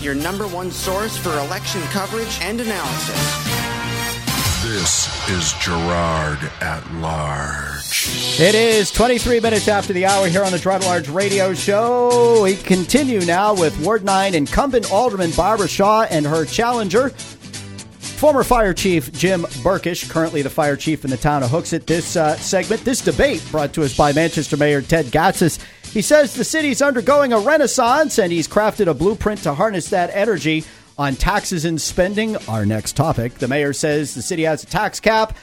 your 0.00 0.14
number 0.14 0.46
one 0.46 0.70
source 0.70 1.16
for 1.16 1.30
election 1.38 1.80
coverage 1.90 2.38
and 2.40 2.60
analysis. 2.60 3.58
This 4.62 5.30
is 5.30 5.52
Girard 5.64 6.38
at 6.60 6.84
Large. 6.94 8.40
It 8.40 8.54
is 8.54 8.90
23 8.90 9.40
minutes 9.40 9.68
after 9.68 9.92
the 9.92 10.04
hour 10.06 10.28
here 10.28 10.42
on 10.42 10.52
the 10.52 10.58
Girard 10.58 10.82
at 10.82 10.86
Large 10.86 11.08
radio 11.08 11.54
show. 11.54 12.42
We 12.42 12.56
continue 12.56 13.20
now 13.20 13.54
with 13.54 13.78
Ward 13.84 14.04
9 14.04 14.34
incumbent 14.34 14.90
Alderman 14.92 15.30
Barbara 15.32 15.68
Shaw 15.68 16.02
and 16.02 16.26
her 16.26 16.44
challenger, 16.44 17.10
former 17.10 18.44
fire 18.44 18.74
chief 18.74 19.12
Jim 19.12 19.42
Burkush, 19.62 20.10
currently 20.10 20.42
the 20.42 20.50
fire 20.50 20.76
chief 20.76 21.04
in 21.04 21.10
the 21.10 21.16
town 21.16 21.42
of 21.42 21.50
Hooksett. 21.50 21.86
This 21.86 22.16
uh, 22.16 22.36
segment, 22.36 22.84
this 22.84 23.00
debate 23.00 23.42
brought 23.50 23.72
to 23.74 23.84
us 23.84 23.96
by 23.96 24.12
Manchester 24.12 24.56
Mayor 24.56 24.82
Ted 24.82 25.06
Gatsas. 25.06 25.58
He 25.92 26.02
says 26.02 26.34
the 26.34 26.44
city's 26.44 26.82
undergoing 26.82 27.32
a 27.32 27.38
renaissance 27.40 28.18
and 28.18 28.30
he's 28.30 28.46
crafted 28.46 28.86
a 28.86 28.94
blueprint 28.94 29.42
to 29.42 29.54
harness 29.54 29.90
that 29.90 30.10
energy 30.12 30.64
on 30.98 31.16
taxes 31.16 31.64
and 31.64 31.80
spending. 31.80 32.36
Our 32.48 32.66
next 32.66 32.96
topic. 32.96 33.34
The 33.34 33.48
mayor 33.48 33.72
says 33.72 34.14
the 34.14 34.22
city 34.22 34.42
has 34.42 34.62
a 34.62 34.66
tax 34.66 35.00
cap 35.00 35.36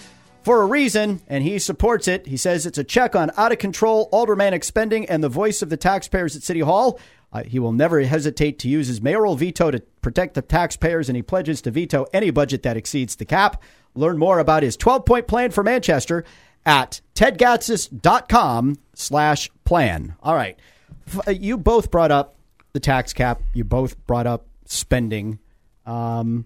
for 0.43 0.61
a 0.61 0.67
reason, 0.67 1.21
and 1.27 1.43
he 1.43 1.57
supports 1.57 2.07
it. 2.07 2.27
He 2.27 2.37
says 2.37 2.67
it's 2.67 2.77
a 2.77 2.83
check 2.83 3.15
on 3.15 3.31
out 3.35 3.51
of 3.51 3.57
control 3.57 4.07
aldermanic 4.13 4.63
spending 4.63 5.07
and 5.07 5.23
the 5.23 5.29
voice 5.29 5.63
of 5.63 5.69
the 5.69 5.77
taxpayers 5.77 6.35
at 6.35 6.43
City 6.43 6.59
Hall. 6.59 6.99
Uh, 7.33 7.43
he 7.43 7.57
will 7.57 7.73
never 7.73 8.01
hesitate 8.01 8.59
to 8.59 8.69
use 8.69 8.87
his 8.87 9.01
mayoral 9.01 9.35
veto 9.35 9.71
to 9.71 9.79
protect 10.01 10.35
the 10.35 10.43
taxpayers, 10.43 11.09
and 11.09 11.15
he 11.15 11.23
pledges 11.23 11.63
to 11.63 11.71
veto 11.71 12.05
any 12.13 12.29
budget 12.29 12.61
that 12.61 12.77
exceeds 12.77 13.15
the 13.15 13.25
cap. 13.25 13.61
Learn 13.95 14.19
more 14.19 14.37
about 14.37 14.61
his 14.61 14.77
12 14.77 15.03
point 15.05 15.27
plan 15.27 15.49
for 15.49 15.63
Manchester 15.63 16.23
at 16.65 17.01
tedgatsas.com 17.15 18.77
slash 18.93 19.49
plan. 19.63 20.15
All 20.23 20.35
right. 20.35 20.57
Uh, 21.27 21.31
You 21.31 21.57
both 21.57 21.91
brought 21.91 22.11
up 22.11 22.35
the 22.73 22.79
tax 22.79 23.13
cap. 23.13 23.41
You 23.53 23.63
both 23.63 23.95
brought 24.07 24.27
up 24.27 24.47
spending. 24.65 25.39
Um, 25.85 26.45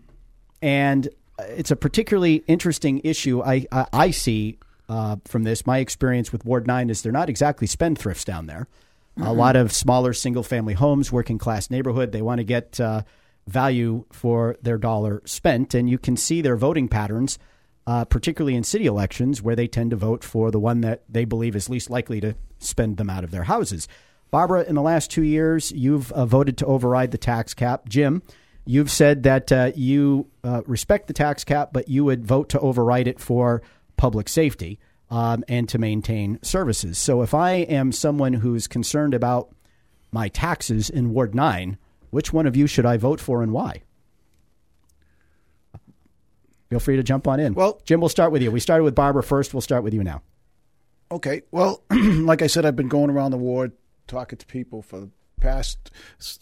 and 0.62 1.08
it's 1.40 1.72
a 1.72 1.76
particularly 1.76 2.44
interesting 2.48 3.02
issue 3.04 3.42
I, 3.42 3.66
I, 3.72 3.86
I 3.94 4.12
see 4.12 4.58
uh, 4.90 5.18
from 5.26 5.44
this. 5.44 5.66
My 5.66 5.78
experience 5.78 6.32
with 6.32 6.44
Ward 6.46 6.68
9 6.68 6.90
is 6.90 7.02
they're 7.02 7.12
not 7.12 7.30
exactly 7.30 7.68
spendthrifts 7.68 8.26
down 8.26 8.48
there. 8.48 8.68
A 9.22 9.34
lot 9.34 9.58
of 9.58 9.74
smaller 9.74 10.14
single 10.14 10.44
family 10.44 10.74
homes, 10.74 11.12
working 11.12 11.38
class 11.38 11.70
neighborhood. 11.70 12.14
They 12.14 12.22
want 12.22 12.38
to 12.40 12.46
get 12.46 12.80
uh, 12.80 13.02
value 13.48 14.06
for 14.14 14.56
their 14.62 14.78
dollar 14.78 15.22
spent. 15.26 15.74
And 15.74 15.90
you 15.90 15.98
can 15.98 16.16
see 16.16 16.42
their 16.42 16.56
voting 16.56 16.88
patterns, 16.88 17.38
uh, 17.88 18.06
particularly 18.06 18.56
in 18.56 18.64
city 18.64 18.86
elections, 18.86 19.42
where 19.42 19.56
they 19.56 19.68
tend 19.68 19.92
to 19.92 19.96
vote 19.96 20.24
for 20.24 20.52
the 20.52 20.60
one 20.60 20.82
that 20.82 21.04
they 21.10 21.26
believe 21.26 21.56
is 21.56 21.70
least 21.70 21.90
likely 21.90 22.22
to 22.22 22.36
spend 22.60 22.98
them 22.98 23.10
out 23.10 23.24
of 23.24 23.32
their 23.32 23.44
houses. 23.44 23.88
Barbara, 24.32 24.64
in 24.64 24.76
the 24.76 24.82
last 24.82 25.10
two 25.10 25.24
years, 25.24 25.72
you've 25.72 26.12
uh, 26.12 26.26
voted 26.26 26.58
to 26.60 26.66
override 26.66 27.12
the 27.12 27.18
tax 27.18 27.54
cap. 27.54 27.90
Jim, 27.90 28.22
you've 28.66 28.92
said 28.92 29.24
that 29.24 29.52
uh, 29.52 29.72
you 29.76 30.28
uh, 30.44 30.62
respect 30.68 31.08
the 31.08 31.14
tax 31.14 31.44
cap, 31.44 31.70
but 31.74 31.90
you 31.90 32.06
would 32.06 32.26
vote 32.26 32.50
to 32.50 32.60
override 32.60 33.08
it 33.08 33.20
for 33.20 33.64
public 33.98 34.30
safety 34.30 34.80
um, 35.10 35.44
and 35.48 35.68
to 35.70 35.80
maintain 35.80 36.40
services. 36.44 36.98
So 36.98 37.24
if 37.24 37.34
I 37.34 37.52
am 37.52 37.92
someone 37.92 38.34
who's 38.34 38.68
concerned 38.68 39.14
about 39.14 39.50
my 40.12 40.28
taxes 40.28 40.90
in 40.90 41.12
Ward 41.12 41.34
9, 41.34 41.78
which 42.12 42.32
one 42.32 42.46
of 42.46 42.56
you 42.56 42.68
should 42.68 42.86
I 42.86 42.98
vote 42.98 43.20
for 43.20 43.42
and 43.42 43.52
why? 43.52 43.82
Feel 46.70 46.80
free 46.80 46.96
to 46.98 47.04
jump 47.04 47.28
on 47.28 47.40
in. 47.40 47.54
Well- 47.54 47.82
Jim, 47.86 48.00
we'll 48.00 48.10
start 48.10 48.32
with 48.32 48.42
you. 48.42 48.52
We 48.52 48.60
started 48.60 48.84
with 48.84 48.96
Barbara 48.96 49.24
first. 49.24 49.54
We'll 49.54 49.62
start 49.62 49.84
with 49.84 49.94
you 49.94 50.04
now. 50.04 50.22
Okay. 51.12 51.42
Well, 51.52 51.84
like 51.92 52.42
I 52.42 52.48
said, 52.48 52.66
I've 52.66 52.76
been 52.76 52.90
going 52.90 53.10
around 53.10 53.32
the 53.32 53.38
ward 53.38 53.72
talking 54.08 54.38
to 54.38 54.46
people 54.46 54.82
for 54.82 55.00
the 55.00 55.10
past 55.42 55.92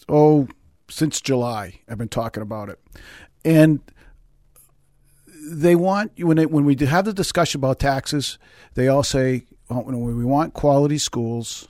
oh 0.09 0.47
since 0.89 1.21
July. 1.21 1.79
I've 1.87 1.97
been 1.97 2.09
talking 2.09 2.43
about 2.43 2.69
it, 2.69 2.79
and 3.45 3.79
they 5.49 5.75
want 5.75 6.11
when 6.19 6.37
it, 6.37 6.51
when 6.51 6.65
we 6.65 6.75
have 6.85 7.05
the 7.05 7.13
discussion 7.13 7.59
about 7.59 7.79
taxes, 7.79 8.37
they 8.73 8.87
all 8.87 9.03
say 9.03 9.45
well, 9.69 9.83
we 9.83 10.25
want 10.25 10.53
quality 10.53 10.97
schools, 10.97 11.67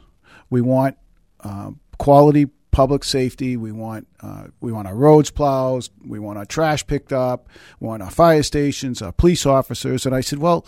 we 0.49 0.61
want 0.61 0.97
uh, 1.41 1.71
quality 1.97 2.47
public 2.77 3.03
safety, 3.03 3.57
we 3.57 3.71
want 3.71 4.07
uh, 4.21 4.43
we 4.61 4.71
want 4.71 4.87
our 4.87 4.93
roads 4.93 5.31
plows, 5.31 5.89
we 6.05 6.19
want 6.19 6.37
our 6.37 6.45
trash 6.45 6.85
picked 6.85 7.11
up, 7.11 7.49
we 7.79 7.87
want 7.87 8.03
our 8.03 8.11
fire 8.11 8.43
stations, 8.43 9.01
our 9.01 9.11
police 9.11 9.47
officers, 9.47 10.05
and 10.05 10.13
I 10.13 10.21
said, 10.21 10.37
well, 10.37 10.63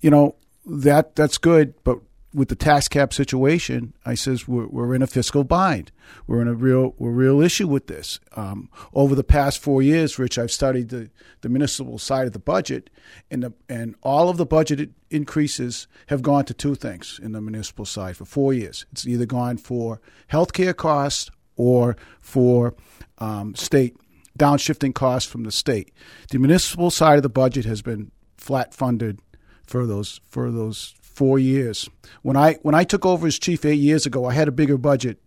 you 0.00 0.10
know 0.10 0.36
that 0.66 1.16
that's 1.16 1.38
good, 1.38 1.72
but 1.82 1.98
with 2.32 2.48
the 2.48 2.56
tax 2.56 2.86
cap 2.86 3.12
situation, 3.12 3.92
I 4.06 4.14
says 4.14 4.46
we're, 4.46 4.66
we're 4.66 4.94
in 4.94 5.02
a 5.02 5.06
fiscal 5.06 5.42
bind. 5.42 5.90
We're 6.26 6.42
in 6.42 6.48
a 6.48 6.54
real 6.54 6.94
we're 6.96 7.10
real 7.10 7.40
issue 7.40 7.66
with 7.66 7.88
this. 7.88 8.20
Um, 8.36 8.70
over 8.94 9.14
the 9.14 9.24
past 9.24 9.60
four 9.60 9.82
years, 9.82 10.18
Rich, 10.18 10.38
I've 10.38 10.52
studied 10.52 10.90
the, 10.90 11.10
the 11.40 11.48
municipal 11.48 11.98
side 11.98 12.26
of 12.26 12.32
the 12.32 12.38
budget, 12.38 12.90
and 13.30 13.42
the, 13.42 13.52
and 13.68 13.96
all 14.02 14.28
of 14.28 14.36
the 14.36 14.46
budget 14.46 14.90
increases 15.10 15.88
have 16.06 16.22
gone 16.22 16.44
to 16.44 16.54
two 16.54 16.74
things 16.74 17.18
in 17.22 17.32
the 17.32 17.40
municipal 17.40 17.84
side 17.84 18.16
for 18.16 18.24
four 18.24 18.52
years. 18.52 18.86
It's 18.92 19.06
either 19.06 19.26
gone 19.26 19.56
for 19.56 20.00
healthcare 20.30 20.76
costs 20.76 21.30
or 21.56 21.96
for 22.20 22.74
um, 23.18 23.54
state 23.56 23.96
downshifting 24.38 24.94
costs 24.94 25.30
from 25.30 25.42
the 25.42 25.52
state. 25.52 25.92
The 26.30 26.38
municipal 26.38 26.90
side 26.90 27.16
of 27.16 27.22
the 27.22 27.28
budget 27.28 27.64
has 27.64 27.82
been 27.82 28.12
flat 28.36 28.72
funded 28.72 29.20
for 29.66 29.86
those 29.86 30.20
for 30.26 30.50
those 30.50 30.94
four 31.20 31.38
years. 31.38 31.86
When 32.22 32.34
I 32.34 32.54
when 32.62 32.74
I 32.74 32.82
took 32.82 33.04
over 33.04 33.26
as 33.26 33.38
chief 33.38 33.66
eight 33.66 33.74
years 33.74 34.06
ago, 34.06 34.24
I 34.24 34.32
had 34.32 34.48
a 34.48 34.52
bigger 34.52 34.78
budget 34.78 35.18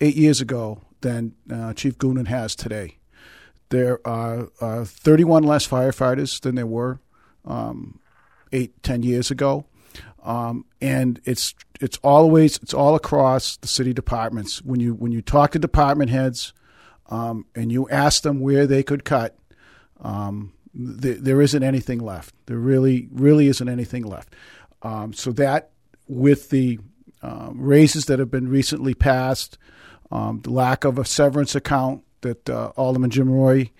eight 0.00 0.16
years 0.16 0.40
ago 0.40 0.82
than 1.00 1.34
uh, 1.48 1.74
Chief 1.74 1.96
Goonan 1.96 2.26
has 2.26 2.56
today. 2.56 2.98
There 3.68 4.04
are 4.04 4.48
uh, 4.60 4.84
31 4.84 5.44
less 5.44 5.64
firefighters 5.64 6.40
than 6.40 6.56
there 6.56 6.66
were 6.66 6.98
um, 7.44 8.00
eight 8.50 8.82
ten 8.82 9.04
years 9.04 9.30
ago, 9.30 9.64
um, 10.24 10.64
and 10.80 11.20
it's 11.24 11.54
it's 11.80 11.98
always 12.02 12.56
it's 12.56 12.74
all 12.74 12.96
across 12.96 13.58
the 13.58 13.68
city 13.68 13.92
departments. 13.92 14.60
When 14.60 14.80
you 14.80 14.94
when 14.94 15.12
you 15.12 15.22
talk 15.22 15.52
to 15.52 15.60
department 15.60 16.10
heads, 16.10 16.52
um, 17.08 17.46
and 17.54 17.70
you 17.70 17.88
ask 17.90 18.22
them 18.22 18.40
where 18.40 18.66
they 18.66 18.82
could 18.82 19.04
cut. 19.04 19.36
Um, 20.00 20.52
th- 20.74 21.18
there 21.20 21.40
isn't 21.40 21.62
anything 21.62 22.00
left. 22.00 22.34
There 22.46 22.58
really, 22.58 23.08
really 23.12 23.46
isn't 23.48 23.68
anything 23.68 24.04
left. 24.04 24.34
Um, 24.82 25.12
so 25.12 25.32
that, 25.32 25.70
with 26.08 26.50
the 26.50 26.78
um, 27.22 27.60
raises 27.60 28.06
that 28.06 28.18
have 28.18 28.30
been 28.30 28.48
recently 28.48 28.94
passed, 28.94 29.58
um, 30.10 30.40
the 30.40 30.50
lack 30.50 30.84
of 30.84 30.98
a 30.98 31.04
severance 31.04 31.54
account 31.54 32.02
that 32.22 32.48
uh, 32.50 32.72
Alderman 32.76 33.10
Jim 33.10 33.30
Roy 33.30 33.70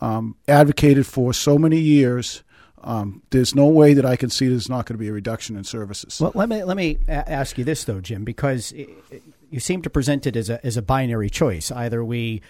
um, 0.00 0.36
advocated 0.48 1.06
for 1.06 1.32
so 1.32 1.58
many 1.58 1.78
years, 1.78 2.42
um, 2.82 3.22
there's 3.30 3.54
no 3.54 3.66
way 3.66 3.92
that 3.94 4.06
I 4.06 4.16
can 4.16 4.30
see 4.30 4.48
there's 4.48 4.68
not 4.68 4.86
going 4.86 4.94
to 4.96 5.00
be 5.00 5.08
a 5.08 5.12
reduction 5.12 5.56
in 5.56 5.64
services. 5.64 6.20
Well, 6.20 6.32
let 6.34 6.48
me 6.48 6.62
let 6.64 6.76
me 6.76 6.98
a- 7.08 7.30
ask 7.30 7.58
you 7.58 7.64
this 7.64 7.84
though, 7.84 8.00
Jim, 8.00 8.24
because 8.24 8.72
it, 8.72 8.88
it- 9.10 9.22
you 9.50 9.58
seem 9.58 9.82
to 9.82 9.90
present 9.90 10.26
it 10.28 10.36
as 10.36 10.48
a 10.48 10.64
as 10.64 10.76
a 10.76 10.82
binary 10.82 11.28
choice. 11.28 11.72
Either 11.72 12.04
we 12.04 12.40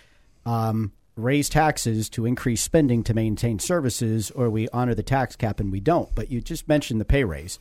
um, 0.45 0.93
raise 1.17 1.49
taxes 1.49 2.11
to 2.11 2.27
increase 2.27 2.61
spending 2.63 3.03
to 3.05 3.15
maintain 3.15 3.59
services, 3.59 4.31
or 4.33 4.51
we 4.51 4.69
honor 4.69 4.95
the 4.95 5.03
tax 5.03 5.35
cap 5.35 5.61
and 5.61 5.73
we 5.73 5.81
don't. 5.81 6.15
But 6.15 6.31
you 6.31 6.41
just 6.43 6.69
mentioned 6.69 7.01
the 7.01 7.07
pay 7.07 7.25
raise. 7.25 7.59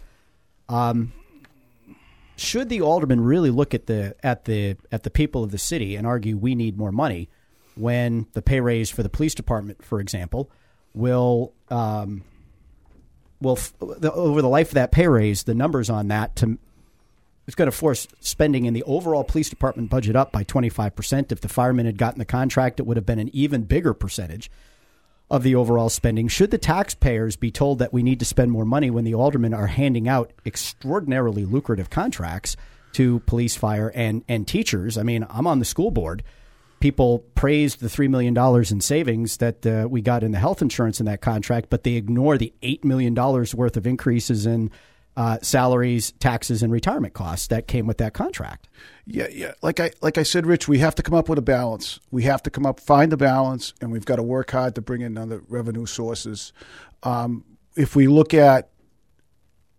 Um, 0.69 1.11
should 2.37 2.69
the 2.69 2.81
alderman 2.81 3.21
really 3.21 3.49
look 3.49 3.73
at 3.73 3.87
the 3.87 4.15
at 4.23 4.45
the 4.45 4.77
at 4.91 5.03
the 5.03 5.09
people 5.09 5.43
of 5.43 5.51
the 5.51 5.57
city 5.57 5.95
and 5.95 6.07
argue 6.07 6.37
we 6.37 6.55
need 6.55 6.77
more 6.77 6.91
money 6.91 7.27
when 7.75 8.27
the 8.33 8.41
pay 8.41 8.61
raise 8.61 8.89
for 8.89 9.03
the 9.03 9.09
police 9.09 9.33
department, 9.33 9.83
for 9.83 9.99
example, 9.99 10.49
will 10.93 11.53
um, 11.69 12.23
will 13.41 13.57
f- 13.57 13.73
the, 13.79 14.11
over 14.13 14.41
the 14.41 14.49
life 14.49 14.69
of 14.69 14.73
that 14.75 14.91
pay 14.91 15.07
raise, 15.07 15.43
the 15.43 15.53
numbers 15.53 15.89
on 15.89 16.07
that 16.09 16.35
to 16.37 16.57
it's 17.47 17.55
going 17.55 17.69
to 17.69 17.75
force 17.75 18.07
spending 18.19 18.65
in 18.65 18.75
the 18.75 18.83
overall 18.83 19.23
police 19.23 19.49
department 19.49 19.89
budget 19.89 20.15
up 20.15 20.31
by 20.31 20.43
25%. 20.43 21.31
If 21.31 21.41
the 21.41 21.49
firemen 21.49 21.87
had 21.87 21.97
gotten 21.97 22.19
the 22.19 22.25
contract, 22.25 22.79
it 22.79 22.83
would 22.85 22.95
have 22.95 23.07
been 23.07 23.17
an 23.17 23.31
even 23.33 23.63
bigger 23.63 23.95
percentage 23.95 24.51
of 25.29 25.43
the 25.43 25.55
overall 25.55 25.89
spending. 25.89 26.27
Should 26.27 26.51
the 26.51 26.57
taxpayers 26.57 27.35
be 27.35 27.51
told 27.51 27.79
that 27.79 27.93
we 27.93 28.03
need 28.03 28.19
to 28.19 28.25
spend 28.25 28.51
more 28.51 28.65
money 28.65 28.89
when 28.89 29.03
the 29.03 29.13
aldermen 29.13 29.53
are 29.53 29.67
handing 29.67 30.07
out 30.07 30.33
extraordinarily 30.45 31.45
lucrative 31.45 31.89
contracts 31.89 32.57
to 32.93 33.19
police, 33.21 33.55
fire, 33.55 33.91
and, 33.93 34.23
and 34.27 34.47
teachers? 34.47 34.97
I 34.97 35.03
mean, 35.03 35.25
I'm 35.29 35.47
on 35.47 35.59
the 35.59 35.65
school 35.65 35.91
board. 35.91 36.23
People 36.79 37.19
praised 37.35 37.81
the 37.81 37.87
$3 37.87 38.09
million 38.09 38.35
in 38.71 38.81
savings 38.81 39.37
that 39.37 39.65
uh, 39.65 39.87
we 39.89 40.01
got 40.01 40.23
in 40.23 40.31
the 40.31 40.39
health 40.39 40.61
insurance 40.61 40.99
in 40.99 41.05
that 41.05 41.21
contract, 41.21 41.69
but 41.69 41.83
they 41.83 41.93
ignore 41.93 42.37
the 42.37 42.53
$8 42.63 42.83
million 42.83 43.13
worth 43.13 43.77
of 43.77 43.85
increases 43.85 44.45
in 44.45 44.71
uh, 45.19 45.37
salaries, 45.41 46.13
taxes, 46.13 46.63
and 46.63 46.71
retirement 46.71 47.13
costs 47.13 47.47
that 47.47 47.67
came 47.67 47.85
with 47.85 47.97
that 47.97 48.13
contract. 48.13 48.69
Yeah, 49.05 49.27
yeah. 49.29 49.51
Like 49.61 49.81
I 49.81 49.91
like 50.01 50.17
I 50.17 50.23
said, 50.23 50.45
Rich, 50.45 50.69
we 50.69 50.79
have 50.79 50.95
to 50.95 51.03
come 51.03 51.13
up 51.13 51.27
with 51.27 51.37
a 51.37 51.41
balance. 51.41 51.99
We 52.09 52.23
have 52.23 52.41
to 52.43 52.49
come 52.49 52.65
up, 52.65 52.79
find 52.79 53.11
the 53.11 53.17
balance, 53.17 53.73
and 53.81 53.91
we've 53.91 54.05
got 54.05 54.15
to 54.15 54.23
work 54.23 54.51
hard 54.51 54.75
to 54.75 54.81
bring 54.81 55.01
in 55.01 55.17
other 55.17 55.43
revenue 55.49 55.85
sources. 55.85 56.53
Um, 57.03 57.43
if 57.75 57.97
we 57.97 58.07
look 58.07 58.33
at, 58.33 58.69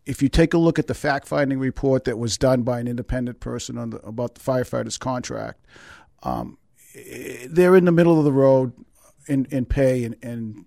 if 0.05 0.21
you 0.21 0.29
take 0.29 0.53
a 0.53 0.59
look 0.59 0.79
at 0.79 0.89
the 0.89 0.95
fact 0.95 1.27
finding 1.27 1.59
report 1.59 2.05
that 2.05 2.19
was 2.19 2.37
done 2.37 2.61
by 2.61 2.79
an 2.79 2.87
independent 2.87 3.41
person 3.41 3.79
on 3.79 3.91
the, 3.91 3.97
about 4.07 4.35
the 4.35 4.41
firefighters 4.41 4.99
contract, 4.99 5.65
um, 6.23 6.59
they're 7.49 7.77
in 7.77 7.87
the 7.87 7.93
middle 7.93 8.19
of 8.19 8.27
the 8.27 8.33
road 8.33 8.75
in, 9.27 9.47
in 9.47 9.65
pay 9.65 10.05
and, 10.05 10.17
and 10.21 10.67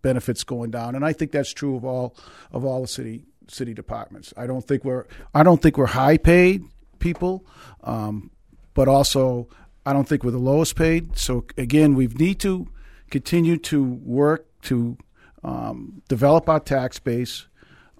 benefits 0.00 0.44
going 0.44 0.70
down, 0.70 0.94
and 0.94 1.04
I 1.04 1.12
think 1.12 1.32
that's 1.32 1.52
true 1.52 1.74
of 1.74 1.84
all 1.84 2.14
of 2.52 2.64
all 2.64 2.82
the 2.82 2.88
city 2.88 3.24
city 3.48 3.74
departments. 3.74 4.32
I 4.36 4.46
don't 4.46 4.66
think 4.66 4.84
we're 4.84 5.06
I 5.34 5.42
don't 5.42 5.60
think 5.60 5.76
we're 5.76 5.86
high 5.86 6.16
paid 6.16 6.64
people, 6.98 7.44
um, 7.82 8.30
but 8.74 8.88
also 8.88 9.48
I 9.84 9.92
don't 9.92 10.08
think 10.08 10.24
we're 10.24 10.30
the 10.30 10.38
lowest 10.38 10.76
paid. 10.76 11.18
So 11.18 11.44
again, 11.56 11.94
we 11.94 12.06
need 12.06 12.40
to 12.40 12.68
continue 13.10 13.56
to 13.58 13.82
work 13.84 14.46
to 14.62 14.96
um, 15.42 16.02
develop 16.08 16.48
our 16.48 16.60
tax 16.60 16.98
base 16.98 17.46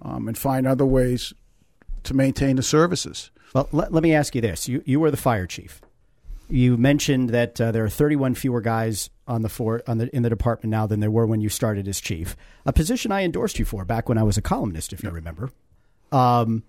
um, 0.01 0.27
and 0.27 0.37
find 0.37 0.65
other 0.65 0.85
ways 0.85 1.33
to 2.03 2.13
maintain 2.13 2.55
the 2.55 2.63
services. 2.63 3.31
Well, 3.53 3.69
let, 3.71 3.93
let 3.93 4.03
me 4.03 4.13
ask 4.13 4.35
you 4.35 4.41
this: 4.41 4.67
you 4.67 4.81
you 4.85 4.99
were 4.99 5.11
the 5.11 5.17
fire 5.17 5.45
chief. 5.45 5.81
You 6.53 6.77
mentioned 6.77 7.31
that 7.31 7.59
uh, 7.59 7.71
there 7.71 7.83
are 7.83 7.89
31 7.89 8.35
fewer 8.35 8.61
guys 8.61 9.09
on 9.27 9.41
the 9.41 9.49
for, 9.49 9.81
on 9.87 9.97
the 9.97 10.15
in 10.15 10.21
the 10.21 10.29
department 10.29 10.69
now 10.69 10.85
than 10.85 10.99
there 10.99 11.09
were 11.09 11.25
when 11.25 11.41
you 11.41 11.49
started 11.49 11.87
as 11.87 11.99
chief. 11.99 12.37
A 12.63 12.71
position 12.71 13.11
I 13.11 13.23
endorsed 13.23 13.57
you 13.57 13.65
for 13.65 13.83
back 13.85 14.07
when 14.07 14.19
I 14.19 14.23
was 14.23 14.37
a 14.37 14.41
columnist, 14.43 14.93
if 14.93 15.01
you 15.01 15.09
remember. 15.09 15.49
Um, 16.11 16.61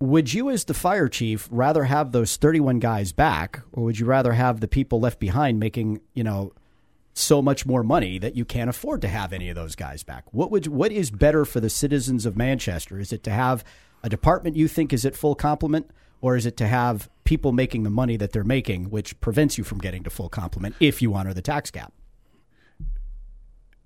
would 0.00 0.32
you, 0.32 0.48
as 0.48 0.64
the 0.64 0.72
fire 0.72 1.06
chief, 1.06 1.50
rather 1.50 1.84
have 1.84 2.12
those 2.12 2.38
31 2.38 2.78
guys 2.78 3.12
back, 3.12 3.60
or 3.72 3.84
would 3.84 3.98
you 3.98 4.06
rather 4.06 4.32
have 4.32 4.60
the 4.60 4.68
people 4.68 5.00
left 5.00 5.20
behind 5.20 5.60
making 5.60 6.00
you 6.14 6.24
know 6.24 6.54
so 7.12 7.42
much 7.42 7.66
more 7.66 7.82
money 7.82 8.18
that 8.18 8.36
you 8.36 8.46
can't 8.46 8.70
afford 8.70 9.02
to 9.02 9.08
have 9.08 9.34
any 9.34 9.50
of 9.50 9.54
those 9.54 9.76
guys 9.76 10.02
back? 10.02 10.24
What 10.32 10.50
would 10.50 10.66
what 10.66 10.92
is 10.92 11.10
better 11.10 11.44
for 11.44 11.60
the 11.60 11.68
citizens 11.68 12.24
of 12.24 12.38
Manchester? 12.38 12.98
Is 12.98 13.12
it 13.12 13.22
to 13.24 13.30
have 13.30 13.62
a 14.02 14.08
department 14.08 14.56
you 14.56 14.66
think 14.66 14.94
is 14.94 15.04
at 15.04 15.14
full 15.14 15.34
complement, 15.34 15.90
or 16.20 16.36
is 16.36 16.46
it 16.46 16.56
to 16.58 16.66
have 16.66 17.08
people 17.24 17.52
making 17.52 17.82
the 17.82 17.90
money 17.90 18.16
that 18.16 18.32
they're 18.32 18.44
making, 18.44 18.90
which 18.90 19.18
prevents 19.20 19.56
you 19.56 19.64
from 19.64 19.78
getting 19.78 20.02
to 20.04 20.10
full 20.10 20.28
complement 20.28 20.74
if 20.80 21.00
you 21.00 21.14
honor 21.14 21.32
the 21.32 21.42
tax 21.42 21.70
cap? 21.70 21.92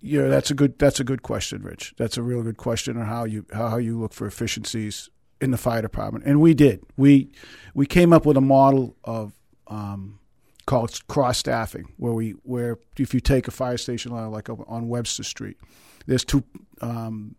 Yeah, 0.01 0.29
that's 0.29 0.51
a 0.51 0.55
good 0.55 0.79
that's 0.79 1.01
a 1.01 1.05
good 1.05 1.23
question, 1.23 1.63
Rich. 1.63 1.95
That's 1.97 2.19
a 2.19 2.23
real 2.23 2.43
good 2.43 2.59
question 2.59 2.99
on 2.99 3.07
how 3.07 3.25
you 3.25 3.47
how 3.53 3.79
you 3.79 3.99
look 3.99 4.13
for 4.13 4.27
efficiencies 4.27 5.09
in 5.41 5.51
the 5.51 5.57
fire 5.57 5.81
department, 5.81 6.27
and 6.27 6.41
we 6.41 6.53
did. 6.53 6.83
We 6.97 7.33
we 7.73 7.87
came 7.87 8.13
up 8.13 8.27
with 8.27 8.37
a 8.37 8.43
model 8.43 8.97
of 9.03 9.33
um, 9.67 10.19
called 10.67 11.07
cross 11.09 11.39
staffing, 11.39 11.93
where 11.97 12.13
we 12.13 12.33
where 12.43 12.79
if 12.99 13.15
you 13.15 13.21
take 13.21 13.49
a 13.49 13.51
fire 13.51 13.79
station 13.79 14.13
like 14.31 14.49
on 14.51 14.89
Webster 14.89 15.25
Street, 15.25 15.57
there's 16.07 16.25
two. 16.25 16.45
Um, 16.83 17.37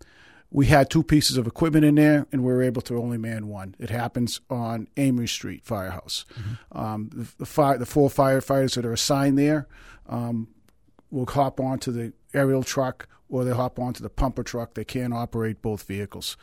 we 0.52 0.68
had 0.68 0.90
two 0.90 1.04
pieces 1.04 1.38
of 1.38 1.48
equipment 1.48 1.86
in 1.86 1.96
there, 1.96 2.28
and 2.32 2.44
we 2.44 2.54
were 2.54 2.62
able 2.62 2.82
to 2.84 2.98
only 2.98 3.18
man 3.18 3.48
one. 3.48 3.76
It 3.80 3.90
happens 3.90 4.40
on 4.50 4.88
Amory 4.96 5.28
Street 5.28 5.66
Firehouse. 5.66 6.26
Mm-hmm. 6.34 6.78
Um, 6.78 7.10
the, 7.14 7.28
the, 7.40 7.46
fire, 7.46 7.78
the 7.78 7.86
four 7.86 8.10
firefighters 8.10 8.76
that 8.76 8.86
are 8.86 8.94
assigned 8.94 9.38
there 9.38 9.68
um, 10.08 10.48
will 11.10 11.26
hop 11.26 11.60
onto 11.60 11.92
the 11.92 12.14
aerial 12.34 12.64
truck 12.64 13.08
or 13.30 13.44
they 13.44 13.52
hop 13.52 13.80
onto 13.80 14.04
the 14.04 14.10
pumper 14.10 14.44
truck. 14.44 14.74
They 14.74 14.86
can't 14.86 15.14
operate 15.14 15.62
both 15.62 15.84
vehicles. 15.84 16.38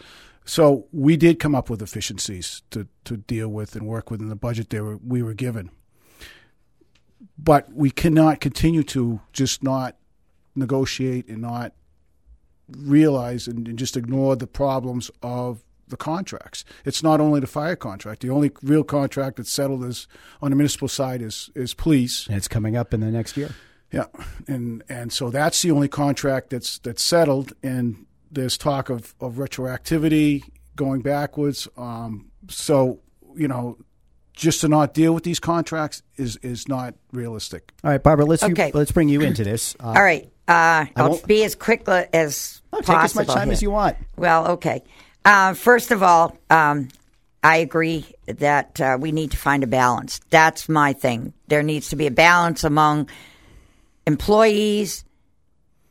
So 0.44 0.86
we 0.92 1.16
did 1.16 1.38
come 1.38 1.54
up 1.54 1.70
with 1.70 1.82
efficiencies 1.82 2.62
to, 2.70 2.88
to 3.04 3.16
deal 3.16 3.48
with 3.48 3.76
and 3.76 3.86
work 3.86 4.10
within 4.10 4.28
the 4.28 4.36
budget 4.36 4.70
they 4.70 4.80
were, 4.80 4.96
we 4.96 5.22
were 5.22 5.34
given. 5.34 5.70
But 7.38 7.72
we 7.72 7.90
cannot 7.90 8.40
continue 8.40 8.82
to 8.84 9.20
just 9.32 9.62
not 9.62 9.96
negotiate 10.54 11.28
and 11.28 11.40
not 11.40 11.72
realize 12.68 13.46
and, 13.46 13.68
and 13.68 13.78
just 13.78 13.96
ignore 13.96 14.36
the 14.36 14.46
problems 14.46 15.10
of 15.22 15.62
the 15.88 15.96
contracts. 15.96 16.64
It's 16.84 17.02
not 17.02 17.20
only 17.20 17.40
the 17.40 17.46
fire 17.46 17.76
contract. 17.76 18.22
The 18.22 18.30
only 18.30 18.50
real 18.62 18.84
contract 18.84 19.36
that's 19.36 19.52
settled 19.52 19.84
is 19.84 20.08
on 20.40 20.50
the 20.50 20.56
municipal 20.56 20.88
side 20.88 21.22
is 21.22 21.50
is 21.54 21.74
police. 21.74 22.26
And 22.26 22.36
it's 22.36 22.48
coming 22.48 22.76
up 22.76 22.92
in 22.92 23.00
the 23.00 23.10
next 23.10 23.36
year. 23.36 23.50
Yeah, 23.92 24.06
and 24.48 24.82
and 24.88 25.12
so 25.12 25.30
that's 25.30 25.60
the 25.62 25.70
only 25.70 25.88
contract 25.88 26.50
that's 26.50 26.78
that's 26.78 27.02
settled. 27.02 27.52
And 27.62 28.06
there's 28.30 28.56
talk 28.56 28.88
of, 28.88 29.14
of 29.20 29.34
retroactivity 29.34 30.42
going 30.74 31.02
backwards. 31.02 31.68
Um, 31.76 32.30
so 32.48 33.00
you 33.36 33.48
know, 33.48 33.78
just 34.32 34.62
to 34.62 34.68
not 34.68 34.94
deal 34.94 35.12
with 35.12 35.24
these 35.24 35.38
contracts 35.38 36.02
is 36.16 36.36
is 36.38 36.68
not 36.68 36.94
realistic. 37.12 37.72
All 37.84 37.90
right, 37.90 38.02
Barbara, 38.02 38.24
let's 38.24 38.42
okay. 38.42 38.68
you, 38.68 38.72
let's 38.74 38.92
bring 38.92 39.08
you 39.08 39.20
into 39.20 39.44
this. 39.44 39.76
Uh, 39.82 39.88
All 39.88 40.02
right, 40.02 40.30
uh, 40.52 40.86
I'll 40.96 41.20
be 41.26 41.44
as 41.44 41.54
quick 41.54 41.88
as 41.88 42.60
oh, 42.72 42.80
possible. 42.82 42.94
Take 42.94 43.04
as 43.04 43.14
much 43.14 43.26
time 43.28 43.48
here. 43.48 43.52
as 43.52 43.62
you 43.62 43.70
want. 43.70 43.96
Well, 44.16 44.52
okay. 44.52 44.82
Uh, 45.24 45.54
first 45.54 45.90
of 45.90 46.02
all, 46.02 46.36
um, 46.50 46.88
I 47.42 47.58
agree 47.58 48.06
that 48.26 48.80
uh, 48.80 48.98
we 49.00 49.12
need 49.12 49.32
to 49.32 49.36
find 49.36 49.64
a 49.64 49.66
balance. 49.66 50.20
That's 50.30 50.68
my 50.68 50.92
thing. 50.92 51.32
There 51.48 51.62
needs 51.62 51.88
to 51.90 51.96
be 51.96 52.06
a 52.06 52.10
balance 52.10 52.64
among 52.64 53.08
employees, 54.06 55.04